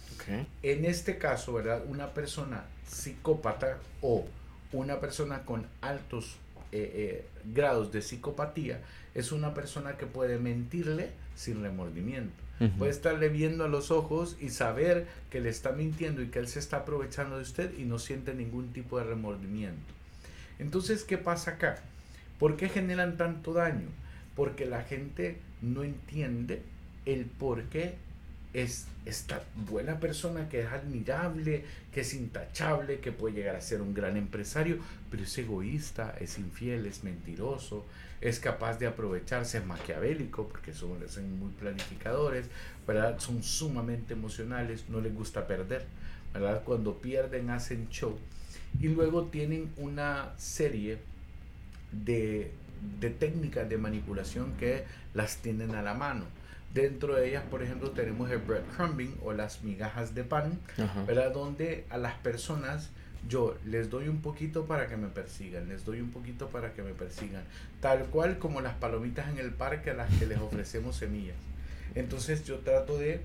En 0.64 0.86
este 0.86 1.18
caso, 1.18 1.54
¿verdad? 1.54 1.84
Una 1.88 2.14
persona 2.14 2.64
psicópata 2.88 3.78
o 4.02 4.26
una 4.72 5.00
persona 5.00 5.44
con 5.44 5.68
altos 5.82 6.38
eh, 6.76 6.92
eh, 6.94 7.26
grados 7.54 7.94
de 7.94 8.02
psicopatía 8.02 8.82
es 9.14 9.32
una 9.32 9.54
persona 9.54 9.96
que 9.96 10.06
puede 10.06 10.38
mentirle 10.40 11.12
sin 11.36 11.62
remordimiento. 11.62 12.44
Puede 12.78 12.92
estarle 12.92 13.28
viendo 13.28 13.66
a 13.66 13.68
los 13.68 13.92
ojos 13.92 14.38
y 14.40 14.50
saber 14.50 15.08
que 15.30 15.42
le 15.42 15.50
está 15.50 15.74
mintiendo 15.74 16.22
y 16.22 16.28
que 16.28 16.40
él 16.40 16.48
se 16.48 16.60
está 16.60 16.78
aprovechando 16.78 17.36
de 17.36 17.44
usted 17.44 17.78
y 17.78 17.84
no 17.84 18.00
siente 18.00 18.34
ningún 18.34 18.72
tipo 18.72 18.98
de 18.98 19.04
remordimiento. 19.04 19.94
Entonces, 20.60 21.04
¿qué 21.04 21.18
pasa 21.18 21.52
acá? 21.52 21.80
¿Por 22.40 22.56
qué 22.56 22.70
generan 22.70 23.18
tanto 23.18 23.54
daño? 23.54 23.88
Porque 24.36 24.66
la 24.66 24.84
gente 24.84 25.38
no 25.62 25.84
entiende 25.84 26.62
el 27.06 27.26
por 27.26 27.64
qué 27.64 27.96
es 28.56 28.88
esta 29.06 29.44
buena 29.70 30.00
persona 30.00 30.48
que 30.48 30.62
es 30.62 30.68
admirable, 30.68 31.66
que 31.92 32.02
es 32.02 32.14
intachable, 32.14 33.00
que 33.00 33.12
puede 33.12 33.36
llegar 33.36 33.56
a 33.56 33.62
ser 33.62 33.82
un 33.82 33.94
gran 33.94 34.16
empresario, 34.16 34.78
pero 35.12 35.24
es 35.24 35.38
egoísta, 35.38 36.16
es 36.22 36.40
infiel, 36.40 36.86
es 36.86 37.04
mentiroso, 37.04 37.86
es 38.22 38.40
capaz 38.40 38.80
de 38.80 38.88
aprovecharse, 38.88 39.58
es 39.58 39.66
maquiavélico, 39.66 40.48
porque 40.48 40.74
son, 40.74 40.98
muy 41.38 41.52
planificadores, 41.60 42.46
¿verdad? 42.88 43.20
son 43.20 43.44
sumamente 43.44 44.14
emocionales, 44.14 44.86
no 44.88 45.02
les 45.02 45.14
gusta 45.14 45.48
perder, 45.48 45.86
¿verdad? 46.34 46.64
cuando 46.64 47.00
pierden 47.00 47.50
hacen 47.50 47.90
show 47.90 48.18
y 48.80 48.88
luego 48.88 49.26
tienen 49.26 49.70
una 49.78 50.34
serie 50.38 50.98
de, 51.92 52.52
de 53.02 53.10
técnicas 53.10 53.68
de 53.68 53.78
manipulación 53.78 54.54
que 54.58 54.86
las 55.14 55.38
tienen 55.38 55.76
a 55.76 55.82
la 55.82 55.94
mano 55.94 56.26
Dentro 56.76 57.16
de 57.16 57.30
ellas, 57.30 57.44
por 57.50 57.64
ejemplo, 57.64 57.92
tenemos 57.92 58.30
el 58.30 58.40
breadcrumbing 58.40 59.16
o 59.24 59.32
las 59.32 59.64
migajas 59.64 60.14
de 60.14 60.26
pan, 60.26 60.60
¿verdad? 61.08 61.32
Donde 61.32 61.86
a 61.90 61.98
las 61.98 62.16
personas 62.16 62.90
yo 63.30 63.58
les 63.66 63.90
doy 63.90 64.10
un 64.10 64.22
poquito 64.22 64.66
para 64.66 64.88
que 64.88 64.98
me 64.98 65.08
persigan, 65.08 65.70
les 65.70 65.86
doy 65.86 66.02
un 66.02 66.12
poquito 66.12 66.50
para 66.50 66.74
que 66.74 66.84
me 66.84 66.92
persigan, 66.92 67.46
tal 67.80 68.08
cual 68.08 68.40
como 68.40 68.60
las 68.60 68.74
palomitas 68.74 69.30
en 69.30 69.38
el 69.38 69.52
parque 69.52 69.92
a 69.92 69.94
las 69.94 70.14
que 70.16 70.26
les 70.26 70.38
ofrecemos 70.38 70.98
semillas. 70.98 71.38
Entonces 71.96 72.44
yo 72.44 72.60
trato 72.60 72.98
de 72.98 73.22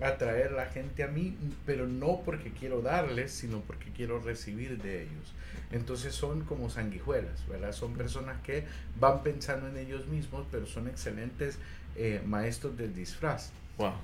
atraer 0.00 0.52
la 0.52 0.66
gente 0.66 1.02
a 1.02 1.08
mí, 1.08 1.36
pero 1.66 1.86
no 1.86 2.22
porque 2.24 2.52
quiero 2.52 2.82
darles, 2.82 3.32
sino 3.32 3.60
porque 3.60 3.90
quiero 3.90 4.20
recibir 4.20 4.80
de 4.80 5.02
ellos. 5.02 5.34
Entonces 5.72 6.14
son 6.14 6.44
como 6.44 6.70
sanguijuelas, 6.70 7.46
¿verdad? 7.48 7.72
Son 7.72 7.94
personas 7.94 8.40
que 8.42 8.64
van 8.98 9.22
pensando 9.22 9.68
en 9.68 9.76
ellos 9.76 10.06
mismos, 10.06 10.46
pero 10.50 10.66
son 10.66 10.88
excelentes 10.88 11.58
eh, 11.96 12.22
maestros 12.24 12.76
del 12.76 12.94
disfraz. 12.94 13.50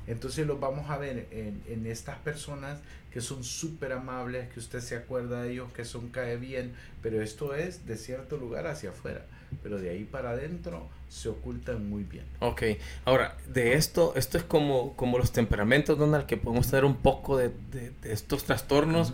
Entonces 0.06 0.46
los 0.46 0.60
vamos 0.60 0.88
a 0.88 0.98
ver 0.98 1.26
en, 1.32 1.60
en 1.66 1.86
estas 1.86 2.16
personas 2.18 2.78
que 3.10 3.20
son 3.20 3.42
súper 3.42 3.92
amables, 3.92 4.48
que 4.52 4.60
usted 4.60 4.80
se 4.80 4.96
acuerda 4.96 5.42
de 5.42 5.52
ellos, 5.52 5.72
que 5.72 5.84
son 5.84 6.10
cae 6.10 6.36
bien, 6.36 6.74
pero 7.02 7.20
esto 7.22 7.54
es 7.54 7.84
de 7.86 7.96
cierto 7.96 8.36
lugar 8.36 8.66
hacia 8.66 8.90
afuera, 8.90 9.24
pero 9.62 9.78
de 9.78 9.90
ahí 9.90 10.04
para 10.04 10.30
adentro 10.30 10.88
se 11.08 11.28
ocultan 11.28 11.88
muy 11.88 12.04
bien. 12.04 12.24
Ok, 12.40 12.62
ahora, 13.04 13.36
de 13.52 13.74
esto, 13.74 14.14
esto 14.16 14.38
es 14.38 14.44
como, 14.44 14.94
como 14.96 15.18
los 15.18 15.32
temperamentos, 15.32 15.98
Donald, 15.98 16.26
que 16.26 16.36
podemos 16.36 16.68
tener 16.68 16.84
un 16.84 16.96
poco 16.96 17.36
de, 17.36 17.50
de, 17.70 17.92
estos 18.04 18.44
trastornos. 18.44 19.12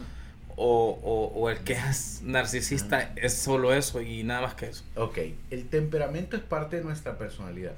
O, 0.63 1.31
o, 1.35 1.49
el 1.49 1.61
que 1.61 1.73
es 1.73 2.21
narcisista 2.23 3.15
es 3.17 3.33
solo 3.33 3.73
eso 3.73 4.03
y 4.03 4.25
nada 4.25 4.43
más 4.43 4.55
que 4.55 4.67
eso. 4.67 4.85
Ok, 4.95 5.19
el 5.51 5.67
temperamento 5.69 6.37
es 6.37 6.43
parte 6.43 6.77
de 6.77 6.85
nuestra 6.85 7.17
personalidad. 7.17 7.73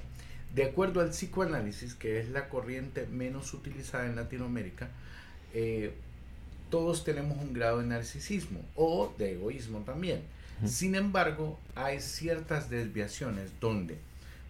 De 0.52 0.64
acuerdo 0.64 1.00
al 1.00 1.10
psicoanálisis, 1.10 1.94
que 1.94 2.18
es 2.18 2.28
la 2.30 2.48
corriente 2.48 3.06
menos 3.06 3.54
utilizada 3.54 4.06
en 4.06 4.16
Latinoamérica, 4.16 4.88
eh, 5.54 5.92
todos 6.70 7.04
tenemos 7.04 7.38
un 7.38 7.52
grado 7.52 7.78
de 7.78 7.86
narcisismo 7.86 8.60
o 8.74 9.14
de 9.16 9.32
egoísmo 9.32 9.80
también. 9.80 10.22
Sin 10.66 10.94
embargo, 10.94 11.58
hay 11.74 12.00
ciertas 12.00 12.70
desviaciones 12.70 13.50
donde 13.60 13.98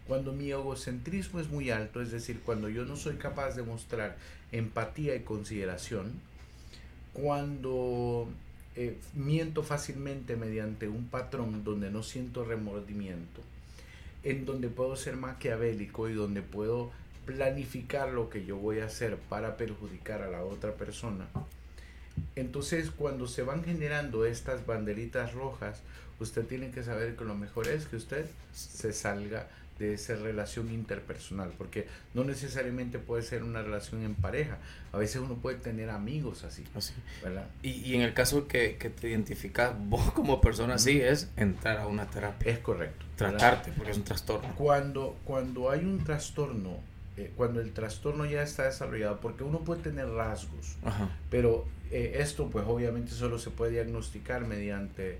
cuando 0.07 0.33
mi 0.33 0.51
egocentrismo 0.51 1.39
es 1.39 1.49
muy 1.49 1.71
alto, 1.71 2.01
es 2.01 2.11
decir, 2.11 2.41
cuando 2.45 2.69
yo 2.69 2.85
no 2.85 2.95
soy 2.95 3.15
capaz 3.15 3.55
de 3.55 3.63
mostrar 3.63 4.17
empatía 4.51 5.15
y 5.15 5.21
consideración, 5.21 6.11
cuando 7.13 8.27
eh, 8.75 8.97
miento 9.13 9.63
fácilmente 9.63 10.35
mediante 10.35 10.87
un 10.87 11.07
patrón 11.07 11.63
donde 11.63 11.89
no 11.89 12.03
siento 12.03 12.43
remordimiento, 12.43 13.41
en 14.23 14.45
donde 14.45 14.67
puedo 14.67 14.95
ser 14.95 15.15
maquiavélico 15.15 16.09
y 16.09 16.13
donde 16.13 16.41
puedo 16.41 16.91
planificar 17.25 18.09
lo 18.09 18.29
que 18.29 18.45
yo 18.45 18.57
voy 18.57 18.79
a 18.79 18.85
hacer 18.85 19.17
para 19.17 19.55
perjudicar 19.55 20.21
a 20.21 20.29
la 20.29 20.43
otra 20.43 20.73
persona. 20.73 21.27
Entonces, 22.35 22.91
cuando 22.91 23.27
se 23.27 23.43
van 23.43 23.63
generando 23.63 24.25
estas 24.25 24.65
banderitas 24.65 25.33
rojas, 25.33 25.81
usted 26.19 26.45
tiene 26.45 26.71
que 26.71 26.83
saber 26.83 27.15
que 27.15 27.23
lo 27.23 27.35
mejor 27.35 27.67
es 27.67 27.85
que 27.85 27.95
usted 27.95 28.25
se 28.53 28.93
salga 28.93 29.47
de 29.79 29.95
esa 29.95 30.15
relación 30.15 30.71
interpersonal, 30.71 31.51
porque 31.57 31.87
no 32.13 32.23
necesariamente 32.23 32.99
puede 32.99 33.23
ser 33.23 33.43
una 33.43 33.61
relación 33.61 34.03
en 34.03 34.15
pareja, 34.15 34.57
a 34.91 34.97
veces 34.97 35.21
uno 35.21 35.35
puede 35.35 35.57
tener 35.57 35.89
amigos 35.89 36.43
así. 36.43 36.63
así. 36.75 36.93
Y, 37.63 37.69
y, 37.69 37.95
en 37.95 38.01
el 38.01 38.13
caso 38.13 38.47
que, 38.47 38.77
que 38.77 38.89
te 38.89 39.09
identificas 39.09 39.73
vos 39.77 40.11
como 40.13 40.41
persona 40.41 40.75
así, 40.75 41.01
es 41.01 41.29
entrar 41.37 41.79
a 41.79 41.87
una 41.87 42.09
terapia. 42.09 42.51
Es 42.51 42.59
correcto. 42.59 43.05
Tratarte, 43.15 43.71
porque 43.71 43.91
es 43.91 43.97
un 43.97 44.03
trastorno. 44.03 44.55
Cuando, 44.55 45.17
cuando 45.23 45.69
hay 45.69 45.79
un 45.85 46.03
trastorno, 46.03 46.79
eh, 47.17 47.31
cuando 47.35 47.61
el 47.61 47.73
trastorno 47.73 48.25
ya 48.25 48.43
está 48.43 48.63
desarrollado, 48.63 49.19
porque 49.19 49.43
uno 49.43 49.59
puede 49.59 49.81
tener 49.81 50.09
rasgos, 50.09 50.77
pero 51.29 51.65
eh, 51.91 52.17
esto 52.19 52.49
pues 52.49 52.65
obviamente 52.67 53.11
solo 53.11 53.37
se 53.39 53.51
puede 53.51 53.71
diagnosticar 53.71 54.45
mediante 54.45 55.19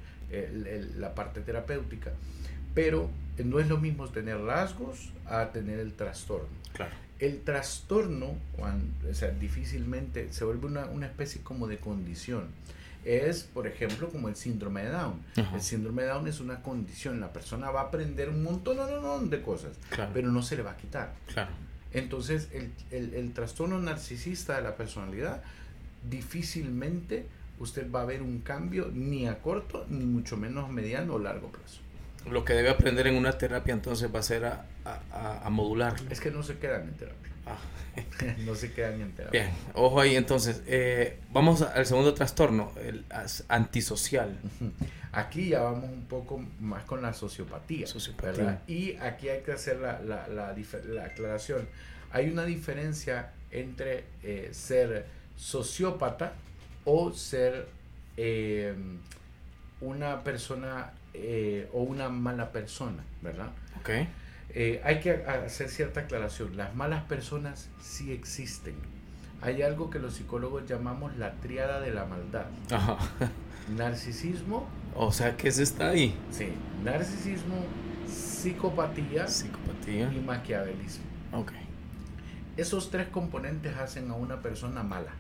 la 0.97 1.13
parte 1.13 1.41
terapéutica 1.41 2.11
pero 2.73 3.09
no 3.43 3.59
es 3.59 3.67
lo 3.67 3.77
mismo 3.77 4.07
tener 4.09 4.39
rasgos 4.39 5.11
a 5.25 5.51
tener 5.51 5.79
el 5.79 5.93
trastorno. 5.93 6.47
Claro. 6.73 6.91
El 7.19 7.41
trastorno, 7.41 8.35
cuando, 8.57 9.09
o 9.09 9.13
sea, 9.13 9.29
difícilmente 9.29 10.31
se 10.33 10.43
vuelve 10.43 10.67
una, 10.67 10.85
una, 10.85 11.05
especie 11.05 11.41
como 11.41 11.67
de 11.67 11.77
condición. 11.77 12.47
Es, 13.05 13.43
por 13.43 13.67
ejemplo, 13.67 14.09
como 14.09 14.29
el 14.29 14.35
síndrome 14.35 14.83
de 14.83 14.89
Down. 14.89 15.21
El 15.53 15.61
síndrome 15.61 16.03
de 16.03 16.09
Down 16.09 16.27
es 16.27 16.39
una 16.39 16.61
condición. 16.61 17.19
La 17.19 17.31
persona 17.31 17.69
va 17.69 17.81
a 17.81 17.83
aprender 17.85 18.29
un 18.29 18.43
montón, 18.43 18.77
no, 18.77 18.87
no, 18.87 19.01
no, 19.01 19.19
de 19.19 19.41
cosas, 19.41 19.77
pero 20.13 20.31
no 20.31 20.41
se 20.41 20.55
le 20.55 20.63
va 20.63 20.71
a 20.71 20.77
quitar. 20.77 21.13
Claro. 21.27 21.51
Entonces, 21.93 22.49
el, 22.53 22.71
el, 22.91 23.13
el 23.13 23.33
trastorno 23.33 23.79
narcisista 23.79 24.55
de 24.55 24.63
la 24.63 24.75
personalidad 24.75 25.43
difícilmente 26.09 27.25
usted 27.59 27.89
va 27.91 28.01
a 28.01 28.05
ver 28.05 28.21
un 28.21 28.39
cambio 28.39 28.89
ni 28.93 29.27
a 29.27 29.39
corto, 29.39 29.85
ni 29.89 30.05
mucho 30.05 30.35
menos 30.35 30.69
mediano 30.69 31.13
o 31.13 31.19
largo 31.19 31.49
plazo 31.49 31.83
lo 32.29 32.45
que 32.45 32.53
debe 32.53 32.69
aprender 32.69 33.07
en 33.07 33.15
una 33.15 33.37
terapia 33.37 33.73
entonces 33.73 34.13
va 34.13 34.19
a 34.19 34.23
ser 34.23 34.45
a, 34.45 34.65
a, 35.43 35.49
modular. 35.49 35.95
Es 36.09 36.19
que 36.19 36.31
no 36.31 36.43
se 36.43 36.57
quedan 36.57 36.83
en 36.83 36.93
terapia. 36.93 37.32
Ah. 37.45 37.57
no 38.45 38.55
se 38.55 38.73
quedan 38.73 39.01
en 39.01 39.11
terapia. 39.11 39.43
Bien, 39.43 39.53
ojo 39.73 39.99
ahí 39.99 40.15
entonces. 40.15 40.63
Eh, 40.65 41.19
vamos 41.31 41.61
al 41.61 41.85
segundo 41.85 42.13
trastorno, 42.13 42.71
el 42.81 43.05
antisocial. 43.47 44.37
Aquí 45.11 45.49
ya 45.49 45.61
vamos 45.61 45.89
un 45.91 46.05
poco 46.05 46.43
más 46.59 46.83
con 46.85 47.01
la 47.01 47.13
sociopatía. 47.13 47.85
sociopatía. 47.85 48.61
Y 48.67 48.95
aquí 48.95 49.29
hay 49.29 49.41
que 49.41 49.51
hacer 49.51 49.77
la, 49.77 49.99
la, 49.99 50.27
la, 50.27 50.55
la, 50.87 51.03
aclaración. 51.03 51.67
Hay 52.11 52.29
una 52.29 52.45
diferencia 52.45 53.31
entre 53.51 54.05
eh, 54.23 54.49
ser 54.51 55.05
sociópata 55.35 56.33
o 56.85 57.11
ser 57.11 57.67
eh, 58.17 58.73
una 59.81 60.23
persona 60.23 60.93
o 61.73 61.83
una 61.83 62.09
mala 62.09 62.51
persona, 62.51 63.03
¿verdad? 63.21 63.51
Ok. 63.79 63.89
Eh, 64.49 64.81
hay 64.83 64.99
que 64.99 65.11
hacer 65.11 65.69
cierta 65.69 66.01
aclaración. 66.01 66.55
Las 66.57 66.75
malas 66.75 67.03
personas 67.03 67.69
sí 67.81 68.11
existen. 68.11 68.75
Hay 69.41 69.61
algo 69.61 69.89
que 69.89 69.99
los 69.99 70.13
psicólogos 70.15 70.65
llamamos 70.67 71.17
la 71.17 71.33
triada 71.41 71.79
de 71.81 71.91
la 71.93 72.05
maldad. 72.05 72.45
Ajá. 72.71 72.97
Narcisismo. 73.75 74.67
O 74.95 75.11
sea, 75.11 75.35
¿qué 75.37 75.51
se 75.51 75.63
está 75.63 75.89
ahí? 75.89 76.15
Sí. 76.31 76.49
Narcisismo, 76.83 77.55
psicopatía, 78.07 79.27
Psicopatía. 79.27 80.11
y 80.13 80.19
maquiavelismo. 80.19 81.03
Ok. 81.33 81.51
Esos 82.57 82.91
tres 82.91 83.07
componentes 83.07 83.75
hacen 83.77 84.09
a 84.11 84.15
una 84.15 84.41
persona 84.41 84.83
mala. 84.83 85.11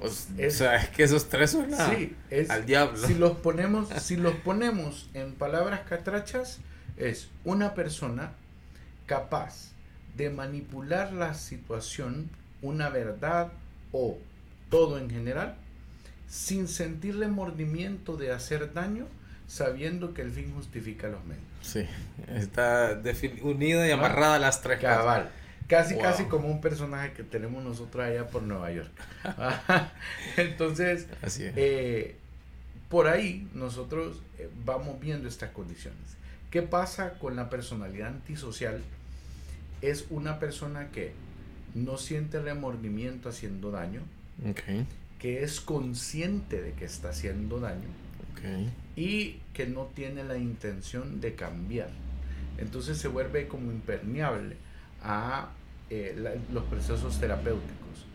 O, 0.00 0.06
Es- 0.06 0.28
o 0.38 0.50
sea, 0.58 0.76
es 0.76 0.88
que 0.90 1.02
esos 1.02 1.28
tres 1.28 1.50
son 1.50 1.70
la- 1.70 1.90
Sí, 1.90 2.16
es, 2.30 2.48
al 2.48 2.64
diablo. 2.64 2.96
Si 3.06 3.14
los 3.14 3.32
ponemos, 3.38 3.88
si 4.00 4.16
los 4.16 4.34
ponemos 4.36 5.10
en 5.14 5.34
palabras 5.34 5.80
catrachas, 5.88 6.60
es 7.00 7.28
una 7.44 7.74
persona 7.74 8.32
capaz 9.06 9.72
de 10.16 10.30
manipular 10.30 11.12
la 11.12 11.34
situación, 11.34 12.28
una 12.62 12.88
verdad 12.90 13.52
o 13.92 14.18
todo 14.70 14.98
en 14.98 15.10
general, 15.10 15.56
sin 16.28 16.68
sentir 16.68 17.18
remordimiento 17.18 18.16
de 18.16 18.32
hacer 18.32 18.72
daño, 18.72 19.06
sabiendo 19.48 20.14
que 20.14 20.22
el 20.22 20.30
fin 20.30 20.52
justifica 20.54 21.08
los 21.08 21.24
medios. 21.24 21.44
Sí, 21.62 21.86
está 22.28 23.00
unida 23.42 23.86
y 23.88 23.90
amarrada 23.90 24.36
a 24.36 24.38
las 24.38 24.62
tres 24.62 24.78
cosas. 24.78 24.96
Cabal. 24.98 25.30
Casi, 25.66 25.94
Wow. 25.94 26.02
casi 26.02 26.24
como 26.24 26.48
un 26.48 26.60
personaje 26.60 27.12
que 27.12 27.22
tenemos 27.22 27.62
nosotros 27.62 28.04
allá 28.04 28.26
por 28.28 28.42
Nueva 28.42 28.72
York. 28.72 28.90
Entonces, 30.36 31.06
Así 31.22 31.44
es. 31.44 31.52
eh, 31.56 32.16
por 32.88 33.06
ahí 33.06 33.48
nosotros 33.54 34.20
eh, 34.38 34.48
vamos 34.64 34.98
viendo 35.00 35.28
estas 35.28 35.50
condiciones. 35.50 36.16
¿Qué 36.50 36.62
pasa 36.62 37.14
con 37.18 37.36
la 37.36 37.48
personalidad 37.50 38.08
antisocial? 38.08 38.80
Es 39.82 40.06
una 40.10 40.38
persona 40.38 40.88
que 40.90 41.12
no 41.74 41.96
siente 41.96 42.40
remordimiento 42.40 43.28
haciendo 43.28 43.70
daño, 43.70 44.00
que 45.18 45.42
es 45.44 45.60
consciente 45.60 46.60
de 46.60 46.72
que 46.72 46.84
está 46.86 47.10
haciendo 47.10 47.60
daño 47.60 47.88
ok. 48.32 48.70
y 48.96 49.38
que 49.54 49.66
no 49.66 49.84
tiene 49.94 50.24
la 50.24 50.36
intención 50.38 51.20
de 51.20 51.34
cambiar. 51.34 51.90
Entonces 52.58 52.98
se 52.98 53.08
vuelve 53.08 53.46
como 53.46 53.70
impermeable 53.70 54.56
a 55.02 55.50
eh, 55.90 56.14
la- 56.16 56.32
los 56.52 56.64
procesos 56.64 57.18
terapéuticos. 57.20 58.06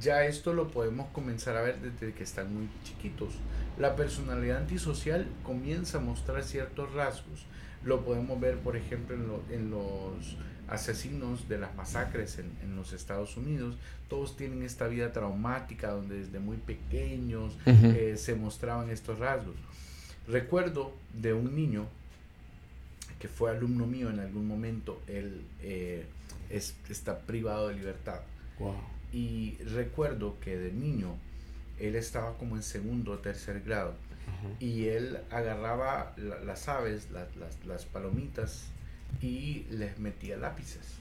Ya 0.00 0.24
esto 0.24 0.52
lo 0.52 0.70
podemos 0.70 1.08
comenzar 1.12 1.56
a 1.56 1.62
ver 1.62 1.78
desde 1.80 2.12
que 2.14 2.22
están 2.22 2.54
muy 2.54 2.68
chiquitos. 2.84 3.34
La 3.78 3.96
personalidad 3.96 4.58
antisocial 4.58 5.26
comienza 5.42 5.98
a 5.98 6.00
mostrar 6.00 6.44
ciertos 6.44 6.92
rasgos. 6.94 7.44
Lo 7.88 8.04
podemos 8.04 8.38
ver, 8.38 8.58
por 8.58 8.76
ejemplo, 8.76 9.14
en, 9.16 9.26
lo- 9.26 9.42
en 9.50 9.70
los 9.70 10.36
asesinos 10.68 11.48
de 11.48 11.56
las 11.58 11.74
masacres 11.74 12.38
en, 12.38 12.50
en 12.62 12.76
los 12.76 12.92
Estados 12.92 13.36
Unidos. 13.38 13.76
Todos 14.10 14.36
tienen 14.36 14.62
esta 14.62 14.86
vida 14.88 15.12
traumática 15.12 15.90
donde 15.90 16.18
desde 16.20 16.38
muy 16.38 16.58
pequeños 16.58 17.56
eh, 17.66 18.14
se 18.18 18.34
mostraban 18.34 18.90
estos 18.90 19.18
rasgos. 19.18 19.56
Recuerdo 20.26 20.92
de 21.14 21.32
un 21.32 21.54
niño 21.56 21.86
que 23.18 23.28
fue 23.28 23.50
alumno 23.50 23.86
mío 23.86 24.10
en 24.10 24.20
algún 24.20 24.46
momento, 24.46 25.00
él 25.08 25.42
eh, 25.62 26.04
es- 26.50 26.76
está 26.88 27.18
privado 27.20 27.68
de 27.68 27.74
libertad. 27.74 28.20
Wow. 28.58 28.76
Y 29.12 29.56
recuerdo 29.74 30.36
que 30.40 30.56
de 30.58 30.72
niño 30.72 31.16
él 31.78 31.94
estaba 31.96 32.36
como 32.36 32.56
en 32.56 32.62
segundo 32.62 33.12
o 33.12 33.18
tercer 33.18 33.62
grado 33.62 33.94
Y 34.60 34.86
él 34.88 35.18
agarraba 35.30 36.14
la- 36.16 36.40
las 36.40 36.68
aves, 36.68 37.10
la- 37.10 37.28
las, 37.38 37.64
las 37.64 37.84
palomitas 37.86 38.66
y 39.22 39.64
les 39.70 39.98
metía 39.98 40.36
lápices. 40.36 40.94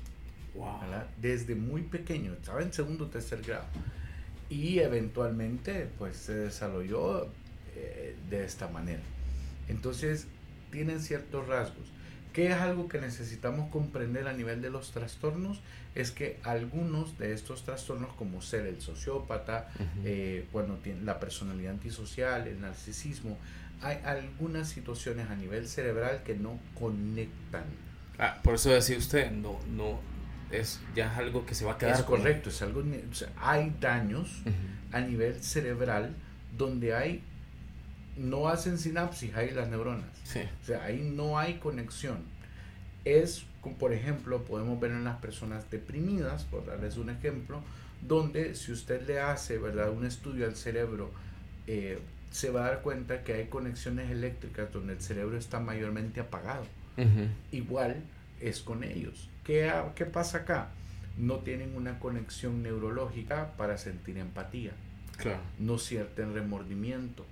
Desde 1.22 1.56
muy 1.56 1.84
pequeño, 1.84 2.34
estaba 2.34 2.62
en 2.62 2.74
segundo 2.74 3.06
o 3.06 3.08
tercer 3.08 3.42
grado. 3.42 3.66
Y 4.50 4.80
eventualmente 4.80 5.90
pues 5.98 6.18
se 6.18 6.34
desarrolló 6.34 7.26
eh, 7.76 8.16
de 8.30 8.44
esta 8.46 8.68
manera. 8.70 9.02
Entonces 9.68 10.28
tienen 10.72 11.00
ciertos 11.02 11.48
rasgos. 11.48 11.92
¿Qué 12.38 12.52
es 12.52 12.54
algo 12.54 12.88
que 12.88 13.02
necesitamos 13.02 13.72
comprender 13.72 14.28
a 14.28 14.32
nivel 14.34 14.62
de 14.62 14.70
los 14.70 14.92
trastornos? 14.92 15.60
Es 15.96 16.12
que 16.12 16.38
algunos 16.44 17.18
de 17.18 17.34
estos 17.34 17.64
trastornos, 17.64 18.14
como 18.14 18.44
ser 18.44 18.68
el 18.68 18.80
sociópata, 18.80 19.70
Ujú. 19.74 19.86
eh, 20.06 20.46
cuando 20.52 20.76
tiene 20.76 21.02
la 21.02 21.20
personalidad 21.20 21.72
antisocial, 21.72 22.48
el 22.48 22.62
narcisismo, 22.62 23.40
hay 23.82 23.98
algunas 24.06 24.70
situaciones 24.70 25.32
a 25.32 25.36
nivel 25.36 25.68
cerebral 25.68 26.22
que 26.24 26.36
no 26.36 26.60
conectan. 26.80 27.64
Ah, 28.20 28.38
por 28.44 28.54
eso 28.54 28.70
decía 28.70 29.00
usted, 29.00 29.32
no, 29.32 29.58
no, 29.76 30.00
es 30.52 30.80
ya 30.96 31.12
es 31.12 31.18
algo 31.18 31.44
que 31.44 31.56
se 31.56 31.66
va 31.66 31.72
a 31.72 31.78
quedar 31.80 31.96
Es 31.96 32.04
con- 32.04 32.20
correcto, 32.20 32.50
es 32.52 32.62
algo, 32.62 32.84
ne- 32.84 33.04
o 33.12 33.16
sea, 33.16 33.30
hay 33.42 33.76
daños 33.82 34.44
a 34.92 35.00
nivel 35.02 35.42
cerebral 35.44 36.14
donde 36.56 36.94
hay, 36.94 37.24
no 38.16 38.48
hacen 38.48 38.78
sinapsis 38.78 39.36
ahí 39.36 39.50
las 39.52 39.70
neuronas, 39.70 40.10
Sí. 40.24 40.40
o 40.64 40.66
sea, 40.66 40.84
ahí 40.84 41.02
no 41.16 41.38
hay 41.40 41.56
conexión. 41.56 42.37
Es, 43.06 43.46
como 43.62 43.78
por 43.78 43.94
ejemplo, 43.94 44.44
podemos 44.44 44.80
ver 44.80 44.92
en 44.92 45.04
las 45.04 45.18
personas 45.18 45.70
deprimidas, 45.72 46.44
por 46.44 46.66
darles 46.66 46.98
un 46.98 47.10
ejemplo, 47.10 47.62
donde 48.08 48.56
si 48.56 48.72
usted 48.72 49.08
le 49.08 49.20
hace, 49.20 49.58
¿verdad?, 49.58 49.90
un 49.92 50.06
estudio 50.06 50.46
al 50.46 50.56
cerebro, 50.56 51.10
eh, 51.68 52.00
se 52.32 52.50
va 52.52 52.66
a 52.66 52.70
dar 52.70 52.82
cuenta 52.82 53.24
que 53.24 53.34
hay 53.34 53.46
conexiones 53.48 54.12
eléctricas 54.12 54.72
donde 54.72 54.94
el 54.94 55.02
cerebro 55.02 55.38
está 55.38 55.60
mayormente 55.60 56.20
apagado 56.20 56.66
igual 57.52 57.96
es 58.42 58.60
con 58.62 58.84
ellos. 58.84 59.30
¿Qué, 59.44 59.72
qué 59.96 60.06
pasa 60.06 60.40
acá? 60.40 60.70
No 61.18 61.36
tienen 61.38 61.76
una 61.76 62.00
conexión 62.00 62.64
neurológica 62.64 63.54
para 63.56 63.78
sentir 63.78 64.18
empatía, 64.18 64.72
Claro. 65.18 65.40
no 65.60 65.78
sienten 65.78 66.34
remordimiento, 66.34 67.26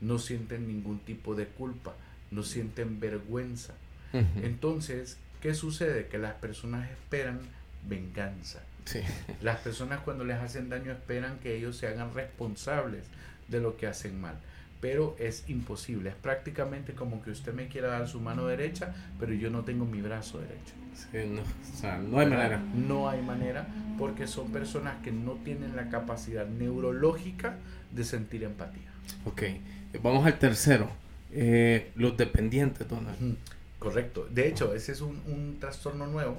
no 0.00 0.18
sienten 0.18 0.66
ningún 0.68 0.98
tipo 1.00 1.34
de 1.36 1.46
culpa, 1.46 1.94
no 2.30 2.42
sienten 2.42 2.98
vergüenza. 3.00 3.74
Entonces, 4.12 5.18
¿qué 5.40 5.54
sucede? 5.54 6.06
Que 6.08 6.18
las 6.18 6.34
personas 6.34 6.90
esperan 6.90 7.40
venganza. 7.88 8.60
Sí. 8.84 9.00
Las 9.40 9.58
personas 9.58 10.00
cuando 10.00 10.24
les 10.24 10.38
hacen 10.38 10.68
daño 10.68 10.92
esperan 10.92 11.38
que 11.38 11.56
ellos 11.56 11.76
se 11.76 11.86
hagan 11.86 12.12
responsables 12.14 13.04
de 13.48 13.60
lo 13.60 13.76
que 13.76 13.86
hacen 13.86 14.20
mal. 14.20 14.34
Pero 14.80 15.14
es 15.18 15.44
imposible. 15.48 16.10
Es 16.10 16.16
prácticamente 16.16 16.92
como 16.92 17.22
que 17.22 17.30
usted 17.30 17.54
me 17.54 17.68
quiera 17.68 17.88
dar 17.88 18.08
su 18.08 18.20
mano 18.20 18.46
derecha, 18.46 18.94
pero 19.20 19.32
yo 19.32 19.48
no 19.50 19.62
tengo 19.62 19.84
mi 19.84 20.02
brazo 20.02 20.38
derecho. 20.40 20.74
Sí, 20.94 21.18
no, 21.28 21.42
o 21.42 21.76
sea, 21.76 21.98
no 21.98 22.18
hay 22.18 22.26
manera. 22.26 22.58
No 22.74 23.08
hay 23.08 23.22
manera 23.22 23.66
porque 23.98 24.26
son 24.26 24.50
personas 24.50 24.96
que 25.02 25.12
no 25.12 25.32
tienen 25.44 25.76
la 25.76 25.88
capacidad 25.88 26.46
neurológica 26.46 27.56
de 27.92 28.04
sentir 28.04 28.42
empatía. 28.42 28.90
Ok, 29.24 29.42
vamos 30.02 30.26
al 30.26 30.38
tercero. 30.38 30.90
Eh, 31.30 31.92
los 31.94 32.16
dependientes, 32.16 32.88
Donald. 32.88 33.36
Correcto. 33.82 34.26
De 34.30 34.48
hecho, 34.48 34.74
ese 34.74 34.92
es 34.92 35.00
un, 35.00 35.20
un 35.26 35.58
trastorno 35.60 36.06
nuevo 36.06 36.38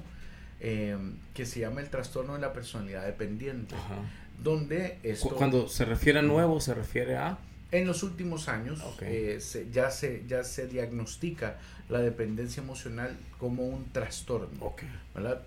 eh, 0.59 0.95
que 1.33 1.45
se 1.45 1.59
llama 1.59 1.81
el 1.81 1.89
trastorno 1.89 2.33
de 2.35 2.39
la 2.39 2.53
personalidad 2.53 3.05
dependiente, 3.05 3.75
Ajá. 3.75 3.95
donde 4.41 4.97
esto... 5.03 5.29
Cuando 5.35 5.67
se 5.67 5.85
refiere 5.85 6.19
a 6.19 6.21
nuevo, 6.21 6.59
se 6.61 6.73
refiere 6.73 7.17
a... 7.17 7.37
En 7.71 7.87
los 7.87 8.03
últimos 8.03 8.49
años 8.49 8.81
eh, 9.01 9.39
se- 9.41 9.69
ya, 9.71 9.89
se, 9.89 10.23
ya 10.27 10.43
se 10.43 10.67
diagnostica 10.67 11.57
la 11.89 11.99
dependencia 11.99 12.61
emocional 12.61 13.17
como 13.39 13.67
un 13.67 13.85
trastorno. 13.91 14.73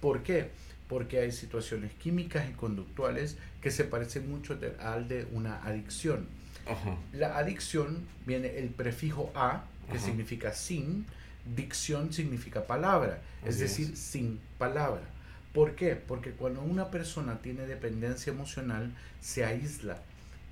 ¿Por 0.01 0.23
qué? 0.23 0.51
Porque 0.89 1.21
hay 1.21 1.31
situaciones 1.33 1.93
químicas 1.93 2.49
y 2.51 2.53
conductuales 2.53 3.37
que 3.61 3.71
se 3.71 3.85
parecen 3.85 4.29
mucho 4.29 4.57
de- 4.57 4.75
al 4.81 5.07
de 5.09 5.27
una 5.33 5.63
adicción. 5.65 6.27
La 7.13 7.39
adicción 7.39 8.05
viene 8.27 8.59
el 8.59 8.71
prefijo 8.71 9.31
a, 9.37 9.65
que 9.93 10.01
significa 10.01 10.53
sin, 10.53 11.07
dicción 11.55 12.13
significa 12.13 12.67
palabra, 12.67 13.21
es 13.45 13.59
decir, 13.59 13.91
es. 13.93 13.99
sin 13.99 14.41
palabra. 14.59 15.03
¿Por 15.53 15.75
qué? 15.75 15.95
Porque 15.97 16.33
cuando 16.33 16.61
una 16.63 16.91
persona 16.91 17.39
tiene 17.41 17.67
dependencia 17.67 18.33
emocional, 18.33 18.93
se 19.21 19.45
aísla 19.45 19.99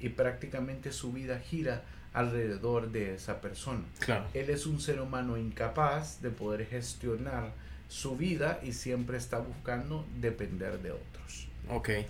y 0.00 0.10
prácticamente 0.10 0.92
su 0.92 1.12
vida 1.12 1.38
gira 1.40 1.82
alrededor 2.12 2.90
de 2.92 3.14
esa 3.14 3.40
persona. 3.40 3.82
Claro. 3.98 4.26
Él 4.34 4.48
es 4.50 4.66
un 4.66 4.80
ser 4.80 5.00
humano 5.00 5.36
incapaz 5.36 6.22
de 6.22 6.30
poder 6.30 6.66
gestionar 6.66 7.52
su 7.88 8.16
vida 8.16 8.60
y 8.62 8.72
siempre 8.72 9.18
está 9.18 9.38
buscando 9.38 10.06
depender 10.20 10.78
de 10.80 10.92
otros. 10.92 11.48
Ok. 11.68 11.88
E- 11.90 12.06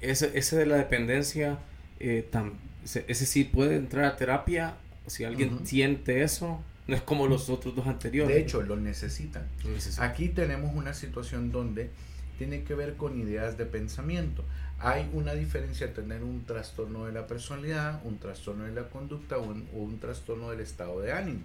Ese, 0.00 0.36
ese 0.38 0.56
de 0.56 0.66
la 0.66 0.76
dependencia, 0.76 1.58
eh, 2.00 2.26
tam- 2.32 2.54
ese, 2.84 3.04
ese 3.08 3.26
sí 3.26 3.44
puede 3.44 3.76
entrar 3.76 4.04
a 4.04 4.16
terapia. 4.16 4.76
Si 5.06 5.24
alguien 5.24 5.66
siente 5.66 6.22
eso, 6.22 6.62
no 6.88 6.96
es 6.96 7.02
como 7.02 7.28
los 7.28 7.48
otros 7.48 7.76
dos 7.76 7.86
anteriores. 7.86 8.34
De 8.34 8.42
hecho, 8.42 8.62
lo 8.62 8.74
necesitan. 8.74 9.46
Lo. 9.64 10.02
Aquí 10.02 10.28
tenemos 10.28 10.74
una 10.74 10.94
situación 10.94 11.52
donde 11.52 11.90
tiene 12.38 12.64
que 12.64 12.74
ver 12.74 12.96
con 12.96 13.20
ideas 13.20 13.56
de 13.56 13.66
pensamiento. 13.66 14.44
Hay 14.80 15.08
una 15.12 15.34
diferencia 15.34 15.86
entre 15.86 16.02
tener 16.02 16.24
un 16.24 16.44
trastorno 16.44 17.06
de 17.06 17.12
la 17.12 17.26
personalidad, 17.26 18.00
un 18.04 18.18
trastorno 18.18 18.64
de 18.64 18.72
la 18.72 18.88
conducta 18.88 19.38
o 19.38 19.42
un, 19.42 19.68
o 19.74 19.78
un 19.78 20.00
trastorno 20.00 20.50
del 20.50 20.60
estado 20.60 21.00
de 21.00 21.12
ánimo. 21.12 21.40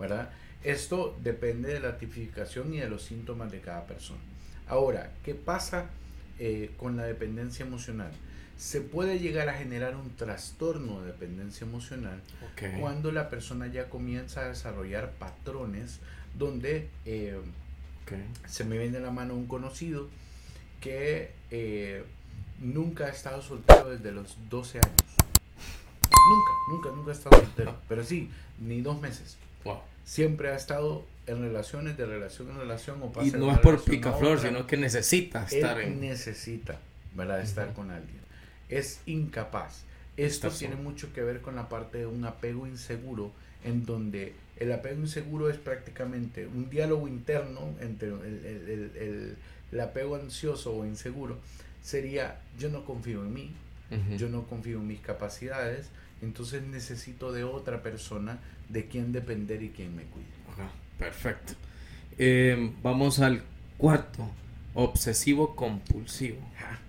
¿verdad? 0.00 0.30
Esto 0.64 1.16
depende 1.22 1.72
de 1.72 1.80
la 1.80 1.98
tipificación 1.98 2.74
y 2.74 2.78
de 2.78 2.88
los 2.88 3.02
síntomas 3.02 3.52
de 3.52 3.60
cada 3.60 3.86
persona. 3.86 4.20
Ahora, 4.66 5.12
¿qué 5.22 5.34
pasa 5.34 5.86
eh, 6.38 6.70
con 6.76 6.96
la 6.96 7.04
dependencia 7.04 7.64
emocional? 7.64 8.10
Se 8.60 8.82
puede 8.82 9.18
llegar 9.18 9.48
a 9.48 9.54
generar 9.54 9.96
un 9.96 10.14
trastorno 10.16 11.00
de 11.00 11.06
dependencia 11.06 11.66
emocional 11.66 12.20
cuando 12.78 13.10
la 13.10 13.30
persona 13.30 13.68
ya 13.68 13.88
comienza 13.88 14.42
a 14.42 14.48
desarrollar 14.48 15.12
patrones 15.12 16.00
donde 16.38 16.90
eh, 17.06 17.40
se 18.46 18.64
me 18.64 18.76
viene 18.76 18.98
a 18.98 19.00
la 19.00 19.10
mano 19.10 19.32
un 19.32 19.46
conocido 19.46 20.08
que 20.78 21.30
eh, 21.50 22.04
nunca 22.60 23.06
ha 23.06 23.08
estado 23.08 23.40
soltero 23.40 23.88
desde 23.88 24.12
los 24.12 24.36
12 24.50 24.76
años. 24.76 24.94
Nunca, 26.28 26.52
nunca, 26.68 26.90
nunca 26.90 27.10
ha 27.12 27.14
estado 27.14 27.40
soltero. 27.40 27.78
Pero 27.88 28.04
sí, 28.04 28.30
ni 28.58 28.82
dos 28.82 29.00
meses. 29.00 29.38
Siempre 30.04 30.50
ha 30.50 30.56
estado 30.56 31.06
en 31.26 31.40
relaciones, 31.40 31.96
de 31.96 32.04
relación 32.04 32.50
en 32.50 32.58
relación. 32.58 33.00
O 33.02 33.24
y 33.24 33.30
no 33.30 33.52
es 33.52 33.58
por 33.60 33.82
picaflor, 33.82 34.38
sino 34.38 34.66
que 34.66 34.76
necesita 34.76 35.44
estar 35.44 35.80
en... 35.80 35.98
necesita, 35.98 36.78
¿verdad? 37.14 37.40
Estar 37.40 37.72
con 37.72 37.90
alguien. 37.90 38.20
Es 38.70 39.00
incapaz. 39.06 39.84
Esto 40.16 40.50
tiene 40.50 40.76
mucho 40.76 41.12
que 41.12 41.22
ver 41.22 41.40
con 41.40 41.56
la 41.56 41.68
parte 41.68 41.98
de 41.98 42.06
un 42.06 42.24
apego 42.24 42.66
inseguro, 42.66 43.32
en 43.64 43.84
donde 43.84 44.34
el 44.56 44.72
apego 44.72 45.00
inseguro 45.00 45.50
es 45.50 45.56
prácticamente 45.56 46.46
un 46.46 46.68
diálogo 46.70 47.08
interno 47.08 47.74
entre 47.80 48.08
el, 48.08 49.36
el 49.72 49.80
apego 49.80 50.16
ansioso 50.16 50.74
o 50.76 50.84
inseguro. 50.84 51.38
Sería, 51.82 52.40
yo 52.58 52.68
no 52.68 52.84
confío 52.84 53.22
en 53.22 53.32
mí, 53.32 53.52
yo 54.16 54.28
no 54.28 54.44
confío 54.44 54.78
en 54.78 54.86
mis 54.86 55.00
capacidades, 55.00 55.88
entonces 56.22 56.62
necesito 56.62 57.32
de 57.32 57.44
otra 57.44 57.82
persona 57.82 58.38
de 58.68 58.86
quien 58.86 59.12
depender 59.12 59.62
y 59.62 59.70
quien 59.70 59.96
me 59.96 60.04
cuide. 60.04 60.26
perfecto. 60.98 61.54
Eh, 62.18 62.72
vamos 62.82 63.18
al 63.20 63.42
cuarto, 63.78 64.30
obsesivo 64.74 65.56
compulsivo. 65.56 66.38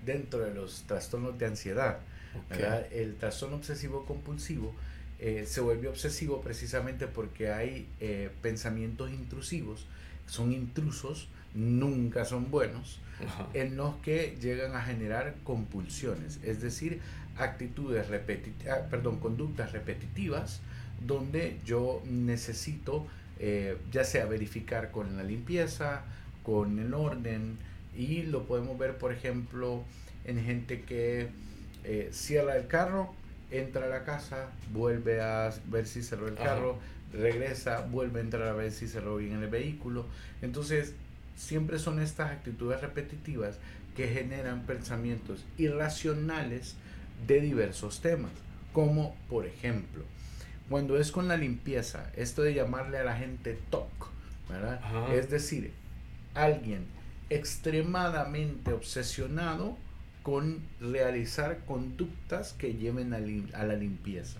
Dentro 0.05 0.39
de 0.39 0.53
los 0.53 0.83
trastornos 0.83 1.37
de 1.37 1.45
ansiedad, 1.45 1.99
el 2.91 3.15
trastorno 3.15 3.57
obsesivo 3.57 4.05
compulsivo 4.05 4.73
eh, 5.19 5.45
se 5.47 5.61
vuelve 5.61 5.87
obsesivo 5.87 6.41
precisamente 6.41 7.07
porque 7.07 7.51
hay 7.51 7.87
eh, 7.99 8.31
pensamientos 8.41 9.11
intrusivos, 9.11 9.85
son 10.25 10.51
intrusos, 10.51 11.27
nunca 11.53 12.25
son 12.25 12.49
buenos, 12.49 12.99
en 13.53 13.77
los 13.77 13.95
que 13.97 14.35
llegan 14.41 14.75
a 14.75 14.81
generar 14.81 15.35
compulsiones, 15.43 16.39
es 16.43 16.59
decir, 16.59 17.01
actitudes 17.37 18.07
repetitivas, 18.07 18.79
ah, 18.79 18.87
perdón, 18.89 19.19
conductas 19.19 19.73
repetitivas, 19.73 20.61
donde 21.05 21.59
yo 21.65 22.01
necesito 22.05 23.05
eh, 23.39 23.77
ya 23.91 24.03
sea 24.03 24.25
verificar 24.25 24.91
con 24.91 25.17
la 25.17 25.23
limpieza, 25.23 26.03
con 26.43 26.79
el 26.79 26.93
orden, 26.93 27.57
y 27.95 28.23
lo 28.23 28.45
podemos 28.45 28.77
ver, 28.77 28.97
por 28.97 29.11
ejemplo, 29.11 29.83
en 30.25 30.43
gente 30.43 30.81
que 30.81 31.29
eh, 31.83 32.09
cierra 32.11 32.55
el 32.55 32.67
carro, 32.67 33.13
entra 33.49 33.85
a 33.85 33.89
la 33.89 34.03
casa, 34.03 34.49
vuelve 34.71 35.21
a 35.21 35.53
ver 35.67 35.85
si 35.87 36.03
cerró 36.03 36.27
el 36.27 36.35
carro, 36.35 36.77
regresa, 37.11 37.81
vuelve 37.81 38.19
a 38.19 38.23
entrar 38.23 38.47
a 38.47 38.53
ver 38.53 38.71
si 38.71 38.87
cerró 38.87 39.17
bien 39.17 39.41
el 39.41 39.49
vehículo. 39.49 40.05
Entonces, 40.41 40.93
siempre 41.35 41.79
son 41.79 41.99
estas 41.99 42.31
actitudes 42.31 42.81
repetitivas 42.81 43.57
que 43.95 44.07
generan 44.07 44.65
pensamientos 44.65 45.43
irracionales 45.57 46.75
de 47.27 47.41
diversos 47.41 48.01
temas, 48.01 48.31
como 48.73 49.15
por 49.29 49.45
ejemplo, 49.45 50.03
cuando 50.69 50.97
es 50.97 51.11
con 51.11 51.27
la 51.27 51.35
limpieza, 51.35 52.09
esto 52.15 52.41
de 52.43 52.53
llamarle 52.53 52.97
a 52.97 53.03
la 53.03 53.17
gente 53.17 53.59
TOC, 53.69 54.09
Es 55.13 55.29
decir, 55.29 55.73
alguien 56.33 56.85
extremadamente 57.31 58.73
obsesionado 58.73 59.77
con 60.21 60.59
realizar 60.81 61.59
conductas 61.65 62.53
que 62.53 62.73
lleven 62.73 63.13
a, 63.13 63.63
la 63.63 63.73
limpieza. 63.73 64.39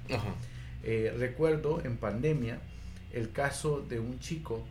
Eh, 0.84 1.16
recuerdo 1.18 1.82
en 1.86 1.98
pandemia 1.98 2.60
el 3.14 3.32
caso 3.32 3.82
de 3.82 4.00
un 4.00 4.20
chico 4.20 4.64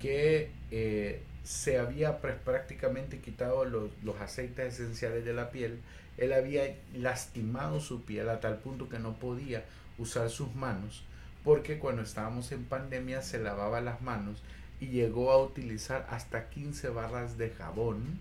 que 0.00 0.50
eh, 0.70 1.22
se 1.42 1.78
había 1.78 2.20
prácticamente 2.20 3.18
quitado 3.20 3.64
los, 3.64 3.90
los, 4.02 4.20
aceites 4.20 4.74
esenciales 4.74 5.24
de 5.24 5.32
la 5.32 5.50
piel, 5.50 5.80
él 6.18 6.32
había 6.32 6.76
lastimado 6.94 7.80
su 7.80 8.04
piel 8.04 8.28
a 8.28 8.40
tal 8.40 8.58
punto 8.58 8.88
que 8.88 8.98
no 9.00 9.18
podía 9.18 9.64
usar 9.98 10.30
sus 10.30 10.54
manos, 10.54 11.02
porque 11.42 11.78
cuando 11.78 12.02
estábamos 12.02 12.52
en 12.52 12.64
pandemia 12.64 13.22
se 13.22 13.38
lavaba 13.40 13.80
las 13.80 14.02
manos 14.02 14.42
y 14.80 14.86
llegó 14.86 15.32
a 15.32 15.42
utilizar 15.42 16.06
hasta 16.10 16.48
15 16.48 16.88
barras 16.90 17.38
de 17.38 17.50
jabón 17.50 18.18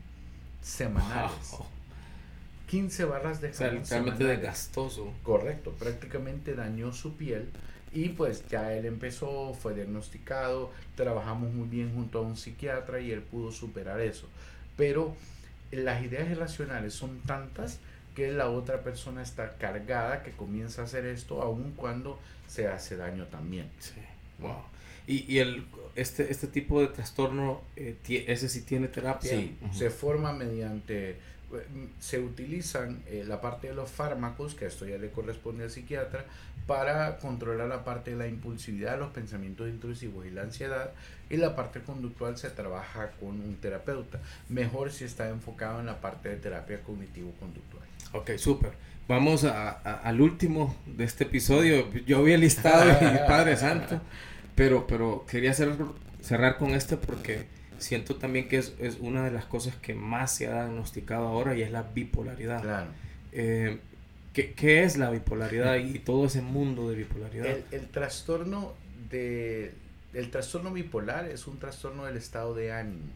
semanales. 0.62 1.56
15 2.68 3.06
barras 3.06 3.42
de 3.42 3.52
jabón. 3.52 3.78
O 3.80 3.86
sea, 3.86 4.02
desgastoso. 4.02 5.14
Correcto, 5.24 5.72
prácticamente 5.72 6.56
dañó 6.56 6.94
su 6.94 7.16
piel 7.16 7.50
y 7.94 8.10
pues 8.10 8.48
ya 8.50 8.74
él 8.74 8.86
empezó, 8.86 9.54
fue 9.54 9.74
diagnosticado, 9.74 10.72
trabajamos 10.96 11.54
muy 11.54 11.68
bien 11.68 11.94
junto 11.94 12.20
a 12.20 12.22
un 12.24 12.36
psiquiatra 12.36 13.00
y 13.00 13.12
él 13.12 13.22
pudo 13.22 13.52
superar 13.52 14.02
eso. 14.02 14.28
Pero 14.76 15.16
las 15.72 16.04
ideas 16.04 16.30
irracionales 16.30 16.94
son 16.94 17.20
tantas 17.22 17.80
que 18.16 18.32
la 18.32 18.50
otra 18.50 18.82
persona 18.82 19.22
está 19.22 19.58
cargada 19.58 20.24
que 20.24 20.32
comienza 20.32 20.82
a 20.82 20.86
hacer 20.86 21.06
esto 21.06 21.42
aun 21.42 21.74
cuando 21.76 22.20
se 22.48 22.68
hace 22.68 22.98
daño 22.98 23.26
también. 23.28 23.70
Sí, 23.80 24.02
wow. 24.40 24.64
Y, 25.08 25.32
y 25.32 25.40
el, 25.40 25.66
este, 25.96 26.32
este 26.32 26.48
tipo 26.48 26.82
de 26.82 26.88
trastorno, 26.88 27.62
eh, 27.76 27.98
ese 28.28 28.50
sí 28.50 28.62
tiene 28.62 28.88
terapia. 28.88 29.32
Sí, 29.32 29.58
se 29.74 29.90
forma 29.90 30.34
mediante 30.34 31.18
se 32.00 32.20
utilizan 32.20 33.02
eh, 33.08 33.24
la 33.28 33.42
parte 33.42 33.68
de 33.68 33.74
los 33.74 33.90
fármacos, 33.90 34.56
que 34.56 34.66
a 34.66 34.68
esto 34.68 34.86
ya 34.86 34.98
le 34.98 35.10
corresponde 35.10 35.64
al 35.64 35.70
psiquiatra, 35.70 36.26
para 36.68 37.18
controlar 37.18 37.68
la 37.68 37.84
parte 37.84 38.12
de 38.12 38.18
la 38.18 38.28
impulsividad, 38.28 38.98
los 38.98 39.12
pensamientos 39.12 39.70
intrusivos 39.70 40.26
y 40.26 40.32
la 40.32 40.42
ansiedad, 40.42 40.92
y 41.30 41.38
la 41.38 41.56
parte 41.56 41.82
conductual 41.82 42.38
se 42.38 42.50
trabaja 42.50 43.12
con 43.20 43.42
un 43.42 43.56
terapeuta. 43.62 44.20
Mejor 44.50 44.92
si 44.92 45.04
está 45.04 45.30
enfocado 45.30 45.80
en 45.80 45.86
la 45.86 46.02
parte 46.02 46.30
de 46.30 46.38
terapia 46.38 46.82
cognitivo-conductual. 46.82 47.84
Ok, 48.14 48.32
súper. 48.38 48.72
Vamos 49.08 49.44
a, 49.44 49.70
al 49.70 50.20
último 50.20 50.76
de 50.88 51.04
este 51.04 51.26
episodio. 51.26 51.92
Yo 52.06 52.20
había 52.20 52.38
listado 52.38 52.92
Padre 53.28 53.56
Santo, 53.56 54.02
pero, 54.56 54.88
pero 54.88 55.26
quería 55.30 55.54
cerrar 55.54 56.58
con 56.58 56.72
este 56.72 56.98
porque 56.98 57.46
siento 57.78 58.16
también 58.16 58.48
que 58.48 58.58
es, 58.58 58.74
es, 58.80 58.98
una 59.00 59.24
de 59.24 59.32
las 59.32 59.46
cosas 59.46 59.76
que 59.76 59.94
más 59.94 60.36
se 60.36 60.48
ha 60.48 60.54
diagnosticado 60.54 61.28
ahora 61.28 61.56
y 61.56 61.62
es 61.62 61.72
la 61.72 61.84
bipolaridad. 61.84 62.62
Claro. 62.62 62.88
Eh, 63.32 63.80
¿qué, 64.34 64.54
¿qué, 64.54 64.84
es 64.84 64.98
la 64.98 65.10
bipolaridad 65.10 65.76
y 65.78 66.00
todo 66.00 66.26
ese 66.26 66.42
mundo 66.42 66.90
de 66.90 66.96
bipolaridad? 66.96 67.48
El, 67.48 67.64
el, 67.72 67.88
trastorno 67.88 68.74
de 69.10 69.74
el 70.14 70.32
trastorno 70.32 70.72
bipolar 70.72 71.26
es 71.26 71.46
un 71.48 71.60
trastorno 71.60 72.06
del 72.06 72.18
estado 72.18 72.56
de 72.56 72.72
ánimo 72.72 73.12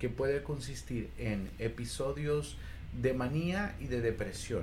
que 0.00 0.08
puede 0.08 0.42
consistir 0.42 1.10
en 1.18 1.50
episodios 1.58 2.56
de 3.00 3.12
manía 3.12 3.74
y 3.80 3.86
de 3.86 4.00
depresión. 4.00 4.62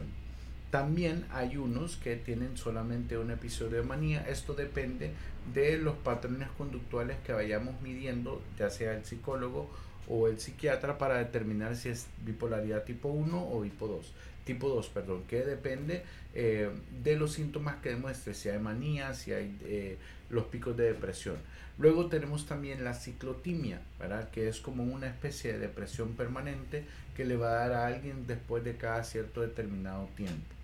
También 0.71 1.25
hay 1.31 1.57
unos 1.57 1.95
que 1.95 2.15
tienen 2.15 2.57
solamente 2.57 3.17
un 3.17 3.31
episodio 3.31 3.77
de 3.77 3.83
manía. 3.83 4.27
Esto 4.27 4.53
depende 4.53 5.11
de 5.53 5.77
los 5.77 5.95
patrones 5.95 6.49
conductuales 6.57 7.17
que 7.25 7.33
vayamos 7.33 7.79
midiendo, 7.81 8.41
ya 8.57 8.69
sea 8.69 8.93
el 8.93 9.05
psicólogo 9.05 9.69
o 10.07 10.27
el 10.27 10.39
psiquiatra, 10.39 10.97
para 10.97 11.17
determinar 11.17 11.75
si 11.75 11.89
es 11.89 12.07
bipolaridad 12.25 12.83
tipo 12.83 13.09
1 13.09 13.49
o 13.49 13.63
tipo 13.63 13.87
2. 13.87 14.13
Tipo 14.43 14.69
2, 14.69 14.89
perdón, 14.89 15.23
que 15.27 15.43
depende 15.43 16.03
eh, 16.33 16.69
de 17.03 17.15
los 17.15 17.33
síntomas 17.33 17.77
que 17.77 17.89
demuestre, 17.89 18.33
si 18.33 18.49
hay 18.49 18.59
manía, 18.59 19.13
si 19.13 19.33
hay 19.33 19.57
eh, 19.63 19.97
los 20.29 20.45
picos 20.45 20.75
de 20.77 20.85
depresión. 20.85 21.37
Luego 21.77 22.07
tenemos 22.07 22.45
también 22.45 22.83
la 22.83 22.93
ciclotimia, 22.93 23.81
¿verdad? 23.99 24.29
que 24.29 24.47
es 24.47 24.61
como 24.61 24.83
una 24.83 25.07
especie 25.07 25.53
de 25.53 25.59
depresión 25.59 26.13
permanente 26.13 26.85
que 27.15 27.25
le 27.25 27.35
va 27.35 27.49
a 27.49 27.67
dar 27.67 27.73
a 27.73 27.87
alguien 27.87 28.27
después 28.27 28.63
de 28.63 28.77
cada 28.77 29.03
cierto 29.03 29.41
determinado 29.41 30.07
tiempo. 30.15 30.54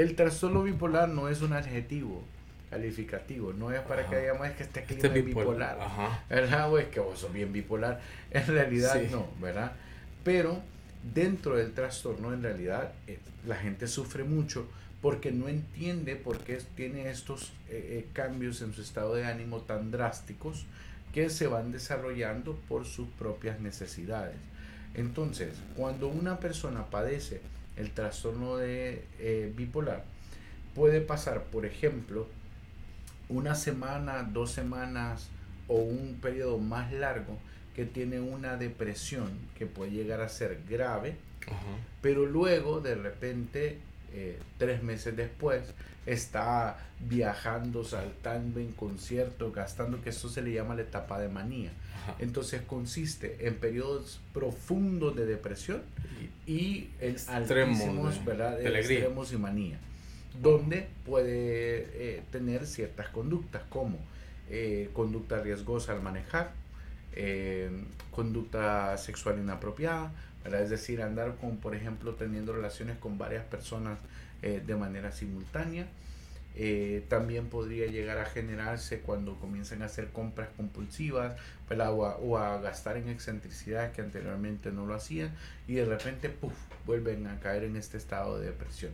El 0.00 0.16
trastorno 0.16 0.62
bipolar 0.62 1.10
no 1.10 1.28
es 1.28 1.42
un 1.42 1.52
adjetivo, 1.52 2.24
calificativo. 2.70 3.52
No 3.52 3.70
es 3.70 3.82
para 3.82 4.08
que 4.08 4.18
digamos 4.18 4.46
es 4.46 4.54
que 4.54 4.62
este, 4.62 4.80
este 4.80 4.94
clima 4.94 5.14
es 5.14 5.24
bipolar. 5.26 5.78
¿Verdad? 6.30 6.72
O 6.72 6.78
es 6.78 6.86
que 6.86 7.00
vos 7.00 7.18
sos 7.18 7.30
bien 7.32 7.52
bipolar. 7.52 8.00
En 8.30 8.46
realidad 8.46 8.98
no, 9.10 9.28
¿verdad? 9.42 9.72
Pero 10.24 10.62
dentro 11.14 11.56
del 11.56 11.72
trastorno, 11.72 12.32
en 12.32 12.42
realidad, 12.42 12.92
eh, 13.06 13.18
la 13.46 13.56
gente 13.56 13.86
sufre 13.88 14.24
mucho 14.24 14.66
porque 15.02 15.32
no 15.32 15.48
entiende 15.48 16.16
por 16.16 16.38
qué 16.38 16.62
tiene 16.76 17.10
estos 17.10 17.52
eh, 17.68 17.98
eh, 18.00 18.06
cambios 18.14 18.62
en 18.62 18.72
su 18.72 18.80
estado 18.80 19.14
de 19.14 19.26
ánimo 19.26 19.58
tan 19.60 19.90
drásticos 19.90 20.64
que 21.12 21.28
se 21.28 21.46
van 21.46 21.72
desarrollando 21.72 22.54
por 22.68 22.86
sus 22.86 23.08
propias 23.18 23.60
necesidades. 23.60 24.36
Entonces, 24.94 25.54
cuando 25.76 26.08
una 26.08 26.40
persona 26.40 26.86
padece 26.86 27.42
el 27.80 27.90
trastorno 27.90 28.56
de 28.56 29.04
bipolar, 29.56 30.04
puede 30.74 31.00
pasar, 31.00 31.44
por 31.44 31.66
ejemplo, 31.66 32.28
una 33.28 33.54
semana, 33.54 34.22
dos 34.22 34.50
semanas 34.50 35.28
o 35.68 35.74
un 35.76 36.18
periodo 36.20 36.58
más 36.58 36.92
largo 36.92 37.38
que 37.74 37.84
tiene 37.84 38.20
una 38.20 38.56
depresión 38.56 39.30
que 39.56 39.66
puede 39.66 39.92
llegar 39.92 40.20
a 40.20 40.28
ser 40.28 40.60
grave, 40.68 41.16
pero 42.02 42.26
luego 42.26 42.80
de 42.80 42.94
repente 42.96 43.78
eh, 44.12 44.38
tres 44.58 44.82
meses 44.82 45.16
después 45.16 45.62
está 46.06 46.78
viajando, 46.98 47.84
saltando 47.84 48.60
en 48.60 48.72
conciertos, 48.72 49.54
gastando, 49.54 50.02
que 50.02 50.10
esto 50.10 50.28
se 50.28 50.42
le 50.42 50.52
llama 50.52 50.74
la 50.74 50.82
etapa 50.82 51.18
de 51.20 51.28
manía. 51.28 51.72
Entonces 52.18 52.62
consiste 52.62 53.46
en 53.46 53.56
periodos 53.56 54.20
profundos 54.32 55.14
de 55.14 55.26
depresión 55.26 55.82
y 56.46 56.88
en 57.00 57.16
altísimos 57.28 58.24
¿verdad? 58.24 58.60
extremos 58.60 59.32
y 59.32 59.36
manía, 59.36 59.78
donde 60.42 60.88
puede 61.04 61.86
eh, 61.92 62.22
tener 62.32 62.66
ciertas 62.66 63.10
conductas 63.10 63.62
como 63.68 63.98
eh, 64.48 64.90
conducta 64.92 65.40
riesgosa 65.40 65.92
al 65.92 66.02
manejar, 66.02 66.52
eh, 67.12 67.70
conducta 68.10 68.96
sexual 68.98 69.38
inapropiada, 69.38 70.12
es 70.44 70.70
decir, 70.70 71.02
andar 71.02 71.36
con, 71.36 71.58
por 71.58 71.74
ejemplo, 71.74 72.14
teniendo 72.14 72.52
relaciones 72.52 72.98
con 72.98 73.18
varias 73.18 73.44
personas 73.44 73.98
de 74.40 74.74
manera 74.74 75.12
simultánea, 75.12 75.86
eh, 76.56 77.04
también 77.08 77.46
podría 77.46 77.86
llegar 77.86 78.18
a 78.18 78.24
generarse 78.24 79.00
cuando 79.00 79.36
comiencen 79.36 79.82
a 79.82 79.86
hacer 79.86 80.08
compras 80.08 80.48
compulsivas 80.56 81.36
o 81.68 82.36
a, 82.38 82.60
gastar 82.60 82.96
en 82.96 83.08
excentricidades 83.08 83.92
que 83.92 84.02
anteriormente 84.02 84.72
no 84.72 84.84
lo 84.84 84.94
hacían 84.94 85.32
y 85.68 85.74
de 85.74 85.84
repente 85.84 86.28
puff, 86.28 86.52
vuelven 86.86 87.28
a 87.28 87.38
caer 87.38 87.64
en 87.64 87.76
este 87.76 87.96
estado 87.96 88.40
de 88.40 88.46
depresión. 88.46 88.92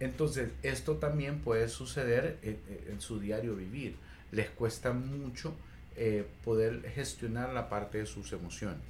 Entonces, 0.00 0.50
esto 0.62 0.96
también 0.96 1.40
puede 1.40 1.68
suceder 1.68 2.38
en, 2.42 3.00
su 3.00 3.20
diario 3.20 3.54
vivir. 3.54 3.96
Les 4.32 4.48
cuesta 4.48 4.92
mucho 4.92 5.54
eh, 5.96 6.26
poder 6.44 6.90
gestionar 6.94 7.52
la 7.52 7.68
parte 7.68 7.98
de 7.98 8.06
sus 8.06 8.32
emociones. 8.32 8.80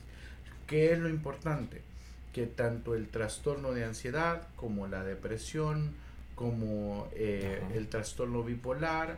¿Qué 0.66 0.92
es 0.92 0.98
lo 0.98 1.08
importante? 1.08 1.82
Que 2.32 2.46
tanto 2.46 2.94
el 2.94 3.08
trastorno 3.08 3.72
de 3.72 3.84
ansiedad 3.84 4.48
como 4.56 4.86
la 4.86 5.04
depresión, 5.04 5.92
como 6.34 7.08
eh, 7.14 7.62
el 7.74 7.88
trastorno 7.88 8.42
bipolar, 8.42 9.16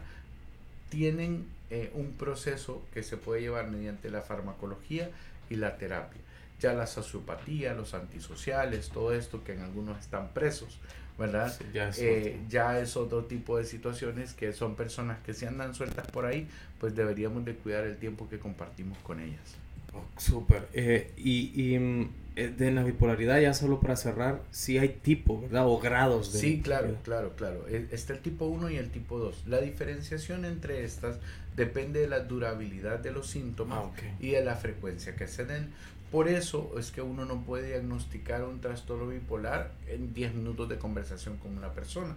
tienen 0.91 1.47
eh, 1.71 1.91
un 1.95 2.13
proceso 2.13 2.83
que 2.93 3.03
se 3.03 3.17
puede 3.17 3.41
llevar 3.41 3.69
mediante 3.69 4.11
la 4.11 4.23
farmacología 4.23 5.11
y 5.51 5.57
la 5.57 5.79
terapia. 5.79 6.21
Ya 6.61 6.73
la 6.73 6.87
sociopatía, 6.87 7.75
los 7.75 7.95
antisociales, 7.95 8.91
todo 8.91 9.13
esto 9.13 9.45
que 9.45 9.53
en 9.53 9.61
algunos 9.61 9.99
están 9.99 10.29
presos, 10.29 10.79
¿verdad? 11.19 11.55
ya, 11.73 11.89
es 11.89 11.99
eh, 11.99 12.39
ya, 12.49 12.81
es 12.81 12.97
otro 12.97 13.25
tipo 13.25 13.59
de 13.59 13.65
situaciones 13.65 14.33
que 14.33 14.53
son 14.53 14.75
personas 14.75 15.19
que 15.25 15.35
si 15.35 15.45
andan 15.45 15.75
sueltas 15.75 16.07
por 16.07 16.25
ahí, 16.25 16.49
pues 16.81 16.95
deberíamos 16.95 17.45
de 17.45 17.55
cuidar 17.55 17.85
el 17.85 17.97
tiempo 17.97 18.29
que 18.29 18.39
compartimos 18.39 18.99
con 18.99 19.21
ellas. 19.21 19.57
Oh, 19.99 20.21
súper. 20.21 20.69
y, 21.17 21.75
y 21.75 21.79
mm, 21.79 22.09
eh, 22.39 22.53
de 22.55 22.71
la 22.71 22.83
bipolaridad, 22.83 23.41
ya 23.41 23.55
solo 23.55 23.81
para 23.81 23.97
cerrar, 23.97 24.43
sí 24.51 24.77
hay 24.77 24.91
tipos, 24.91 25.41
¿verdad? 25.41 25.67
O 25.67 25.79
grados 25.79 26.35
de... 26.35 26.39
Sí, 26.39 26.61
claro, 26.61 26.95
claro, 27.03 27.35
claro. 27.35 27.67
Está 27.67 28.13
el 28.13 28.21
tipo 28.21 28.45
1 28.45 28.69
y 28.69 28.77
el 28.77 28.91
tipo 28.91 29.19
2. 29.19 29.45
La 29.47 29.59
diferenciación 29.63 30.45
entre 30.45 30.85
estas 30.85 31.17
depende 31.57 32.01
de 32.01 32.09
la 32.09 32.21
durabilidad 32.21 32.99
de 32.99 33.11
los 33.11 33.29
síntomas 33.29 33.79
ah, 33.85 33.91
y 34.21 34.33
de 34.33 34.45
la 34.45 34.55
frecuencia 34.57 35.17
que 35.17 35.29
se 35.29 35.47
den. 35.47 35.71
Por 36.13 36.29
eso 36.29 36.75
es 36.79 36.91
que 36.91 37.01
uno 37.01 37.25
no 37.25 37.41
puede 37.41 37.69
diagnosticar 37.69 38.45
un 38.45 38.61
trastorno 38.61 39.09
bipolar 39.09 39.73
en 39.89 40.13
10 40.13 40.35
minutos 40.35 40.69
de 40.69 40.77
conversación 40.77 41.39
con 41.39 41.57
una 41.57 41.73
persona. 41.73 42.17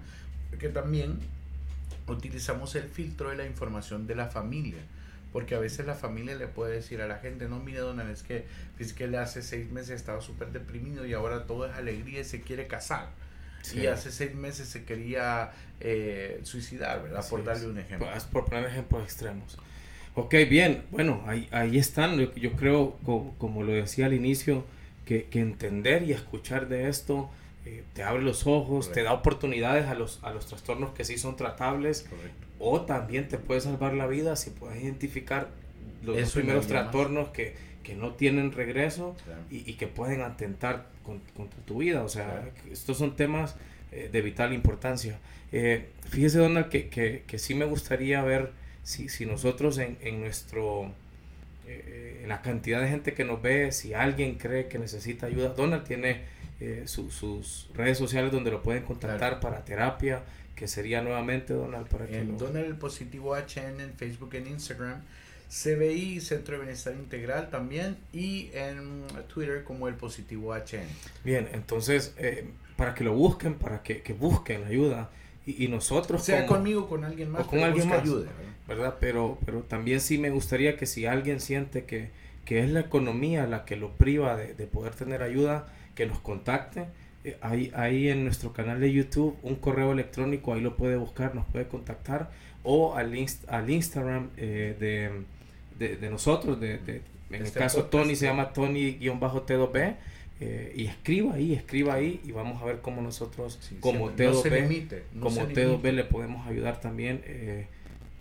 Porque 0.49 0.67
también 0.67 1.17
utilizamos 2.09 2.75
el 2.75 2.89
filtro 2.89 3.29
de 3.29 3.37
la 3.37 3.45
información 3.45 4.05
de 4.05 4.15
la 4.15 4.25
familia 4.27 4.79
porque 5.31 5.55
a 5.55 5.59
veces 5.59 5.85
la 5.85 5.95
familia 5.95 6.35
le 6.35 6.47
puede 6.47 6.73
decir 6.73 7.01
a 7.01 7.07
la 7.07 7.17
gente, 7.17 7.47
no, 7.47 7.59
mire, 7.59 7.79
Donald, 7.79 8.09
es 8.11 8.23
que, 8.23 8.45
es 8.79 8.93
que 8.93 9.05
él 9.05 9.15
hace 9.15 9.41
seis 9.41 9.69
meses 9.71 9.91
estaba 9.91 10.21
súper 10.21 10.51
deprimido 10.51 11.05
y 11.05 11.13
ahora 11.13 11.45
todo 11.45 11.67
es 11.67 11.75
alegría 11.75 12.21
y 12.21 12.23
se 12.23 12.41
quiere 12.41 12.67
casar. 12.67 13.09
Y 13.75 13.87
hace 13.87 14.11
seis 14.11 14.33
meses 14.33 14.69
se 14.69 14.85
quería 14.85 15.51
eh, 15.79 16.39
suicidar, 16.43 17.03
¿verdad? 17.03 17.27
por 17.29 17.43
darle 17.43 17.67
un 17.67 17.77
ejemplo. 17.77 18.07
Pues, 18.09 18.23
por 18.23 18.45
poner 18.45 18.65
ejemplos 18.65 19.03
extremos. 19.03 19.57
Ok, 20.15 20.33
bien, 20.49 20.83
bueno, 20.91 21.23
ahí, 21.27 21.47
ahí 21.51 21.77
están. 21.77 22.17
Yo, 22.35 22.53
creo, 22.53 22.97
como, 23.37 23.63
lo 23.63 23.73
decía 23.73 24.05
al 24.05 24.13
inicio, 24.13 24.65
que, 25.05 25.25
que 25.25 25.39
entender 25.39 26.03
y 26.03 26.13
escuchar 26.13 26.67
de 26.67 26.87
esto 26.87 27.29
eh, 27.65 27.83
te 27.93 28.03
abre 28.03 28.23
los 28.23 28.47
ojos, 28.47 28.91
te 28.91 29.03
da 29.03 29.13
oportunidades 29.13 29.87
a 29.87 29.93
los, 29.93 30.19
a 30.23 30.31
los 30.31 30.45
trastornos 30.47 30.91
que 30.91 31.03
sí 31.03 31.17
son 31.17 31.35
tratables. 31.35 32.07
O 32.59 32.81
también 32.81 33.27
te 33.27 33.37
puede 33.37 33.61
salvar 33.61 33.93
la 33.93 34.07
vida 34.07 34.35
si 34.35 34.49
puedes 34.49 34.83
identificar 34.83 35.49
los 36.03 36.31
primeros 36.31 36.67
trastornos 36.67 37.29
que, 37.29 37.55
que, 37.83 37.95
no 37.95 38.13
tienen 38.13 38.51
regreso 38.51 39.15
y, 39.49 39.69
y, 39.69 39.73
que 39.73 39.87
pueden 39.87 40.21
atentar 40.21 40.87
contra 41.03 41.59
tu 41.65 41.79
vida. 41.79 42.03
O 42.03 42.09
sea, 42.09 42.49
estos 42.71 42.97
son 42.97 43.15
temas 43.15 43.55
eh, 43.91 44.09
de 44.11 44.21
vital 44.21 44.53
importancia. 44.53 45.19
Eh, 45.51 45.87
fíjese, 46.09 46.39
Donald, 46.39 46.69
que, 46.69 46.89
que, 46.89 47.23
que, 47.25 47.39
sí 47.39 47.55
me 47.55 47.65
gustaría 47.65 48.21
ver 48.21 48.51
si, 48.83 49.09
si 49.09 49.25
nosotros 49.25 49.77
en, 49.77 49.97
en 50.01 50.21
nuestro 50.21 50.91
en 52.21 52.27
la 52.27 52.41
cantidad 52.41 52.81
de 52.81 52.87
gente 52.87 53.13
que 53.13 53.23
nos 53.23 53.41
ve, 53.41 53.71
si 53.71 53.93
alguien 53.93 54.35
cree 54.35 54.67
que 54.67 54.79
necesita 54.79 55.27
ayuda, 55.27 55.49
Donald 55.49 55.83
tiene 55.83 56.21
eh, 56.61 56.83
sus 56.87 57.69
redes 57.73 57.97
sociales 57.97 58.33
donde 58.33 58.51
lo 58.51 58.61
pueden 58.61 58.83
contactar 58.83 59.39
para 59.39 59.63
terapia, 59.63 60.23
que 60.59 60.67
sería 60.67 61.01
nuevamente 61.01 61.53
Donald 61.53 61.87
para 61.87 62.05
que 62.05 62.17
en 62.17 62.37
Donald 62.37 62.65
el 62.65 62.75
Positivo 62.75 63.33
HN 63.33 63.79
en 63.79 63.93
Facebook, 63.93 64.35
en 64.35 64.47
Instagram, 64.47 64.99
CBI, 65.47 66.19
Centro 66.19 66.55
de 66.57 66.63
Bienestar 66.63 66.95
Integral 66.95 67.49
también, 67.49 67.95
y 68.11 68.49
en 68.53 69.03
Twitter 69.33 69.63
como 69.63 69.87
el 69.87 69.95
Positivo 69.95 70.53
HN. 70.53 70.85
Bien, 71.23 71.47
entonces, 71.53 72.13
eh, 72.17 72.49
para 72.75 72.93
que 72.93 73.05
lo 73.05 73.13
busquen, 73.13 73.53
para 73.53 73.81
que, 73.81 74.01
que 74.01 74.11
busquen 74.11 74.65
ayuda, 74.65 75.11
y, 75.45 75.63
y 75.63 75.69
nosotros... 75.69 76.25
Sea 76.25 76.45
conmigo, 76.45 76.89
con 76.89 77.05
alguien 77.05 77.31
más, 77.31 77.47
con 77.47 77.59
alguien 77.59 77.87
más, 77.87 78.01
ayuda, 78.01 78.27
¿verdad? 78.67 78.97
Pero, 78.99 79.37
pero 79.45 79.61
también 79.61 80.01
sí 80.01 80.17
me 80.17 80.29
gustaría 80.29 80.75
que 80.75 80.85
si 80.85 81.05
alguien 81.05 81.39
siente 81.39 81.85
que, 81.85 82.09
que 82.43 82.65
es 82.65 82.69
la 82.69 82.81
economía 82.81 83.47
la 83.47 83.63
que 83.63 83.77
lo 83.77 83.93
priva 83.93 84.35
de, 84.35 84.55
de 84.55 84.67
poder 84.67 84.93
tener 84.93 85.23
ayuda, 85.23 85.67
que 85.95 86.05
nos 86.05 86.19
contacte. 86.19 86.87
Eh, 87.23 87.37
hay, 87.41 87.71
ahí 87.75 88.09
en 88.09 88.23
nuestro 88.23 88.53
canal 88.53 88.79
de 88.79 88.93
YouTube 88.93 89.37
un 89.43 89.55
correo 89.55 89.91
electrónico, 89.91 90.53
ahí 90.53 90.61
lo 90.61 90.77
puede 90.77 90.95
buscar, 90.95 91.35
nos 91.35 91.45
puede 91.47 91.67
contactar. 91.67 92.31
O 92.63 92.95
al, 92.95 93.13
al 93.47 93.69
Instagram 93.69 94.29
eh, 94.37 94.75
de, 95.77 95.95
de, 95.95 96.09
nosotros, 96.09 96.59
de, 96.59 96.77
de 96.77 97.01
en 97.29 97.45
el 97.45 97.51
caso 97.51 97.85
Tony 97.85 98.15
se 98.15 98.25
llama 98.25 98.53
Tony-T2B. 98.53 99.95
Eh, 100.41 100.73
y 100.73 100.85
escriba 100.85 101.33
ahí, 101.33 101.53
escriba 101.53 101.95
ahí 101.95 102.21
y 102.23 102.31
vamos 102.31 102.61
a 102.61 102.65
ver 102.65 102.79
cómo 102.79 103.01
nosotros 103.01 103.59
como 103.81 104.09
T2B, 104.11 105.01
como 105.19 105.41
T2B 105.41 105.91
le 105.91 106.05
podemos 106.05 106.47
ayudar 106.47 106.79
también 106.79 107.21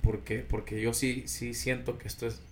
porque 0.02 0.40
porque 0.40 0.80
yo 0.80 0.92
sí 0.94 1.22
sí 1.26 1.54
siento 1.54 1.96
que 1.96 2.08
esto 2.08 2.26
es 2.26 2.42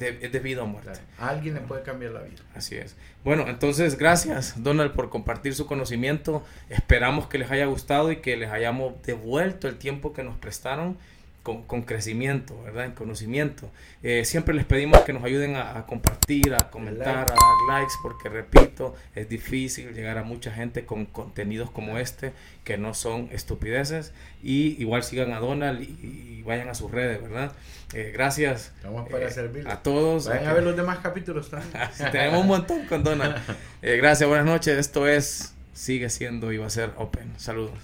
de, 0.00 0.12
de 0.12 0.38
vida 0.40 0.62
o 0.62 0.66
muerte. 0.66 0.98
A 1.18 1.28
alguien 1.28 1.54
le 1.54 1.60
puede 1.60 1.82
cambiar 1.82 2.12
la 2.12 2.22
vida. 2.22 2.40
Así 2.54 2.74
es. 2.74 2.96
Bueno, 3.22 3.46
entonces 3.46 3.96
gracias 3.96 4.62
Donald 4.62 4.92
por 4.92 5.10
compartir 5.10 5.54
su 5.54 5.66
conocimiento. 5.66 6.42
Esperamos 6.70 7.28
que 7.28 7.38
les 7.38 7.50
haya 7.50 7.66
gustado 7.66 8.10
y 8.10 8.16
que 8.16 8.36
les 8.36 8.50
hayamos 8.50 9.00
devuelto 9.02 9.68
el 9.68 9.76
tiempo 9.76 10.12
que 10.12 10.24
nos 10.24 10.36
prestaron 10.36 10.96
con, 11.42 11.62
con 11.62 11.82
crecimiento, 11.82 12.62
¿verdad? 12.62 12.84
En 12.86 12.92
conocimiento. 12.92 13.70
Eh, 14.02 14.24
siempre 14.24 14.54
les 14.54 14.64
pedimos 14.66 15.00
que 15.00 15.12
nos 15.12 15.24
ayuden 15.24 15.56
a, 15.56 15.86
compartir, 15.86 16.54
a 16.54 16.70
comentar, 16.70 17.08
a 17.08 17.34
dar 17.34 17.78
likes, 17.78 17.94
porque 18.02 18.28
repito, 18.28 18.94
es 19.14 19.28
difícil 19.28 19.94
llegar 19.94 20.18
a 20.18 20.22
mucha 20.22 20.52
gente 20.52 20.84
con 20.84 21.06
contenidos 21.06 21.70
como 21.70 21.98
este, 21.98 22.32
que 22.64 22.76
no 22.76 22.94
son 22.94 23.28
estupideces. 23.32 24.12
Y 24.42 24.80
igual 24.80 25.02
sigan 25.02 25.32
a 25.32 25.38
Donald 25.38 25.82
y, 25.82 26.42
vayan 26.42 26.68
a 26.68 26.74
sus 26.74 26.90
redes, 26.90 27.22
¿verdad? 27.22 27.52
Eh, 27.92 28.10
gracias 28.12 28.72
para 28.82 29.28
eh, 29.28 29.64
a 29.66 29.82
todos. 29.82 30.26
Vayan 30.26 30.48
a 30.48 30.52
ver 30.54 30.64
los 30.64 30.76
demás 30.76 30.98
capítulos 30.98 31.50
también. 31.50 31.72
Tenemos 32.12 32.40
un 32.40 32.48
montón 32.48 32.86
con 32.86 33.04
Donald. 33.04 33.36
gracias, 33.82 34.28
buenas 34.28 34.46
noches. 34.46 34.78
Esto 34.78 35.06
es, 35.06 35.54
sigue 35.72 36.10
siendo 36.10 36.50
y 36.52 36.56
va 36.56 36.66
a 36.66 36.70
ser 36.70 36.90
Open. 36.96 37.32
Saludos. 37.36 37.78